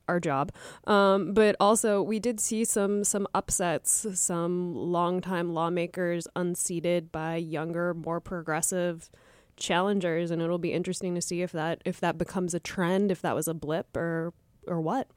our 0.08 0.20
job. 0.20 0.52
Um, 0.86 1.34
but 1.34 1.56
also, 1.60 2.02
we 2.02 2.18
did 2.18 2.40
see 2.40 2.64
some 2.64 3.04
some 3.04 3.26
upsets. 3.34 4.06
Some 4.14 4.74
longtime 4.74 5.52
lawmakers 5.52 6.26
unseated 6.36 7.12
by 7.12 7.36
younger, 7.36 7.94
more 7.94 8.20
progressive 8.20 9.10
challengers, 9.56 10.30
and 10.30 10.42
it'll 10.42 10.58
be 10.58 10.72
interesting 10.72 11.14
to 11.14 11.22
see 11.22 11.42
if 11.42 11.52
that 11.52 11.82
if 11.84 12.00
that 12.00 12.18
becomes 12.18 12.54
a 12.54 12.60
trend, 12.60 13.10
if 13.10 13.22
that 13.22 13.34
was 13.34 13.48
a 13.48 13.54
blip, 13.54 13.96
or 13.96 14.32
or 14.66 14.80
what. 14.80 15.08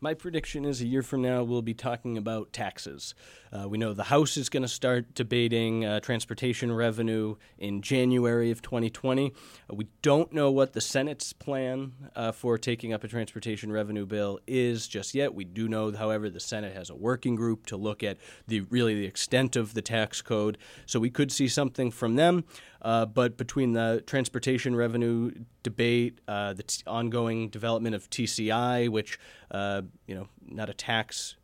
My 0.00 0.14
prediction 0.14 0.64
is 0.64 0.80
a 0.80 0.86
year 0.86 1.02
from 1.02 1.22
now 1.22 1.42
we'll 1.42 1.60
be 1.60 1.74
talking 1.74 2.16
about 2.16 2.52
taxes. 2.52 3.16
Uh, 3.52 3.68
we 3.68 3.78
know 3.78 3.94
the 3.94 4.04
House 4.04 4.36
is 4.36 4.48
going 4.48 4.62
to 4.62 4.68
start 4.68 5.12
debating 5.12 5.84
uh, 5.84 5.98
transportation 5.98 6.70
revenue 6.70 7.34
in 7.58 7.82
January 7.82 8.52
of 8.52 8.62
2020. 8.62 9.32
Uh, 9.68 9.74
we 9.74 9.88
don't 10.02 10.32
know 10.32 10.52
what 10.52 10.72
the 10.72 10.80
Senate's 10.80 11.32
plan 11.32 11.94
uh, 12.14 12.30
for 12.30 12.58
taking 12.58 12.92
up 12.92 13.02
a 13.02 13.08
transportation 13.08 13.72
revenue 13.72 14.06
bill 14.06 14.38
is 14.46 14.86
just 14.86 15.16
yet. 15.16 15.34
We 15.34 15.44
do 15.44 15.66
know, 15.66 15.90
however, 15.90 16.30
the 16.30 16.38
Senate 16.38 16.76
has 16.76 16.90
a 16.90 16.94
working 16.94 17.34
group 17.34 17.66
to 17.66 17.76
look 17.76 18.04
at 18.04 18.18
the 18.46 18.60
really 18.70 18.94
the 18.94 19.06
extent 19.06 19.56
of 19.56 19.74
the 19.74 19.82
tax 19.82 20.22
code. 20.22 20.58
So 20.86 21.00
we 21.00 21.10
could 21.10 21.32
see 21.32 21.48
something 21.48 21.90
from 21.90 22.14
them. 22.14 22.44
Uh, 22.80 23.06
but 23.06 23.36
between 23.36 23.72
the 23.72 24.02
transportation 24.06 24.74
revenue 24.76 25.32
debate, 25.62 26.20
uh, 26.28 26.52
the 26.52 26.62
t- 26.62 26.82
ongoing 26.86 27.48
development 27.48 27.94
of 27.94 28.08
TCI, 28.10 28.88
which 28.88 29.18
uh, 29.50 29.82
you 30.06 30.14
know, 30.14 30.28
not 30.46 30.68
a 30.68 30.74
tax 30.74 31.36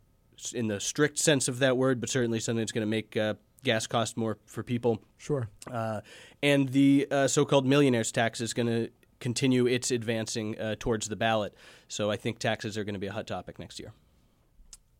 in 0.53 0.67
the 0.67 0.79
strict 0.79 1.17
sense 1.17 1.47
of 1.47 1.59
that 1.59 1.77
word, 1.77 1.99
but 1.99 2.09
certainly 2.09 2.39
something 2.39 2.61
that's 2.61 2.71
going 2.71 2.85
to 2.85 2.89
make 2.89 3.17
uh, 3.17 3.33
gas 3.63 3.87
cost 3.87 4.15
more 4.15 4.37
for 4.45 4.63
people. 4.63 5.01
Sure. 5.17 5.49
Uh, 5.69 6.01
and 6.41 6.69
the 6.69 7.07
uh, 7.11 7.27
so-called 7.27 7.65
millionaires 7.65 8.11
tax 8.11 8.41
is 8.41 8.53
going 8.53 8.67
to 8.67 8.89
continue 9.19 9.65
its 9.65 9.91
advancing 9.91 10.59
uh, 10.59 10.75
towards 10.77 11.09
the 11.09 11.15
ballot. 11.15 11.55
So 11.87 12.11
I 12.11 12.17
think 12.17 12.39
taxes 12.39 12.77
are 12.77 12.83
going 12.83 12.93
to 12.93 12.99
be 12.99 13.07
a 13.07 13.13
hot 13.13 13.27
topic 13.27 13.59
next 13.59 13.79
year. 13.79 13.91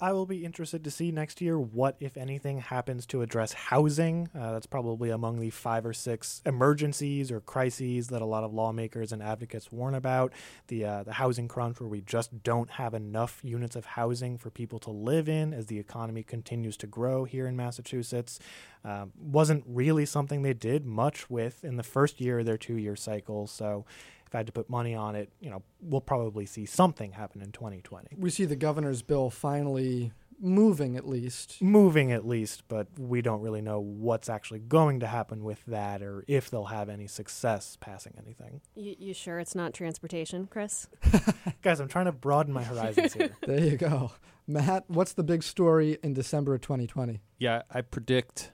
I 0.01 0.11
will 0.11 0.25
be 0.25 0.43
interested 0.43 0.83
to 0.83 0.91
see 0.91 1.11
next 1.11 1.39
year 1.39 1.57
what, 1.57 1.95
if 2.01 2.17
anything, 2.17 2.59
happens 2.59 3.05
to 3.07 3.21
address 3.21 3.53
housing. 3.53 4.29
Uh, 4.37 4.51
that's 4.51 4.65
probably 4.65 5.09
among 5.09 5.39
the 5.39 5.49
five 5.49 5.85
or 5.85 5.93
six 5.93 6.41
emergencies 6.45 7.31
or 7.31 7.39
crises 7.39 8.09
that 8.09 8.21
a 8.21 8.25
lot 8.25 8.43
of 8.43 8.53
lawmakers 8.53 9.13
and 9.13 9.23
advocates 9.23 9.71
warn 9.71 9.95
about. 9.95 10.33
The 10.67 10.83
uh, 10.83 11.03
the 11.03 11.13
housing 11.13 11.47
crunch, 11.47 11.79
where 11.79 11.87
we 11.87 12.01
just 12.01 12.43
don't 12.43 12.71
have 12.71 12.93
enough 12.93 13.39
units 13.41 13.77
of 13.77 13.85
housing 13.85 14.37
for 14.37 14.49
people 14.49 14.79
to 14.79 14.91
live 14.91 15.29
in 15.29 15.53
as 15.53 15.67
the 15.67 15.79
economy 15.79 16.23
continues 16.23 16.75
to 16.77 16.87
grow 16.87 17.23
here 17.23 17.47
in 17.47 17.55
Massachusetts, 17.55 18.39
uh, 18.83 19.05
wasn't 19.17 19.63
really 19.65 20.05
something 20.05 20.41
they 20.41 20.53
did 20.53 20.85
much 20.85 21.29
with 21.29 21.63
in 21.63 21.77
the 21.77 21.83
first 21.83 22.19
year 22.19 22.39
of 22.39 22.45
their 22.45 22.57
two 22.57 22.75
year 22.75 22.97
cycle. 22.97 23.47
So 23.47 23.85
if 24.27 24.33
I 24.33 24.39
had 24.39 24.47
to 24.47 24.51
put 24.51 24.69
money 24.69 24.95
on 24.95 25.15
it, 25.15 25.31
you 25.39 25.49
know, 25.49 25.63
we'll 25.81 26.01
probably 26.01 26.45
see 26.45 26.65
something 26.65 27.13
happen 27.13 27.41
in 27.41 27.51
2020. 27.51 28.15
We 28.17 28.29
see 28.29 28.45
the 28.45 28.55
governor's 28.55 29.01
bill 29.01 29.29
finally 29.29 30.11
moving 30.39 30.95
at 30.97 31.07
least. 31.07 31.61
Moving 31.61 32.11
at 32.11 32.27
least, 32.27 32.63
but 32.67 32.87
we 32.97 33.21
don't 33.21 33.41
really 33.41 33.61
know 33.61 33.79
what's 33.79 34.29
actually 34.29 34.59
going 34.59 34.99
to 35.01 35.07
happen 35.07 35.43
with 35.43 35.63
that 35.65 36.01
or 36.01 36.23
if 36.27 36.49
they'll 36.49 36.65
have 36.65 36.89
any 36.89 37.07
success 37.07 37.77
passing 37.79 38.13
anything. 38.17 38.61
You, 38.75 38.95
you 38.97 39.13
sure 39.13 39.39
it's 39.39 39.55
not 39.55 39.73
transportation, 39.73 40.47
Chris? 40.47 40.87
Guys, 41.61 41.79
I'm 41.79 41.87
trying 41.87 42.05
to 42.05 42.11
broaden 42.11 42.53
my 42.53 42.63
horizons 42.63 43.13
here. 43.13 43.31
There 43.45 43.63
you 43.63 43.77
go. 43.77 44.11
Matt, 44.47 44.85
what's 44.87 45.13
the 45.13 45.23
big 45.23 45.43
story 45.43 45.97
in 46.03 46.13
December 46.13 46.55
of 46.55 46.61
2020? 46.61 47.21
Yeah, 47.37 47.63
I 47.71 47.81
predict 47.81 48.51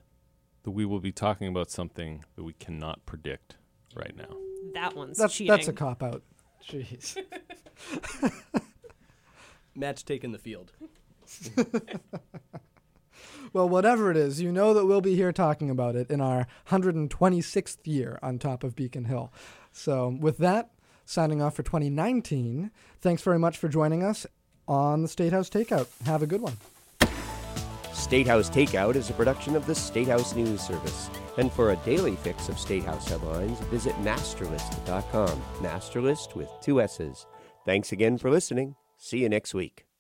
that 0.63 0.71
we 0.71 0.85
will 0.85 0.99
be 0.99 1.11
talking 1.11 1.47
about 1.47 1.69
something 1.69 2.23
that 2.35 2.43
we 2.43 2.53
cannot 2.53 3.05
predict 3.05 3.55
right 3.95 4.15
now. 4.15 4.37
That 4.73 4.95
one's 4.95 5.17
That's, 5.17 5.35
cheating. 5.35 5.51
that's 5.51 5.67
a 5.67 5.73
cop 5.73 6.03
out. 6.03 6.23
Jeez. 6.67 7.17
Matt's 9.75 10.03
taking 10.03 10.31
the 10.31 10.37
field. 10.39 10.71
Well, 13.53 13.67
whatever 13.67 14.09
it 14.09 14.15
is, 14.15 14.41
you 14.41 14.49
know 14.49 14.73
that 14.73 14.85
we'll 14.85 15.01
be 15.01 15.15
here 15.15 15.33
talking 15.33 15.69
about 15.69 15.95
it 15.97 16.09
in 16.09 16.21
our 16.21 16.47
126th 16.69 17.79
year 17.83 18.17
on 18.23 18.39
top 18.39 18.63
of 18.63 18.77
Beacon 18.77 19.05
Hill. 19.05 19.33
So, 19.73 20.17
with 20.19 20.37
that, 20.37 20.71
signing 21.05 21.41
off 21.41 21.55
for 21.55 21.63
2019. 21.63 22.71
Thanks 23.01 23.21
very 23.21 23.39
much 23.39 23.57
for 23.57 23.67
joining 23.67 24.03
us 24.03 24.25
on 24.69 25.01
the 25.01 25.09
State 25.09 25.33
House 25.33 25.49
Takeout. 25.49 25.87
Have 26.05 26.23
a 26.23 26.27
good 26.27 26.41
one. 26.41 26.55
State 27.91 28.27
House 28.27 28.49
Takeout 28.49 28.95
is 28.95 29.09
a 29.09 29.13
production 29.13 29.57
of 29.57 29.65
the 29.65 29.75
State 29.75 30.07
House 30.07 30.33
News 30.33 30.61
Service. 30.61 31.09
And 31.37 31.51
for 31.51 31.71
a 31.71 31.75
daily 31.77 32.15
fix 32.15 32.49
of 32.49 32.59
State 32.59 32.83
House 32.83 33.07
headlines, 33.07 33.59
visit 33.71 33.95
MASSterList.com. 34.03 35.41
Masterlist 35.59 36.35
with 36.35 36.49
two 36.61 36.81
S's. 36.81 37.25
Thanks 37.65 37.91
again 37.91 38.17
for 38.17 38.29
listening. 38.29 38.75
See 38.97 39.19
you 39.19 39.29
next 39.29 39.53
week. 39.53 39.90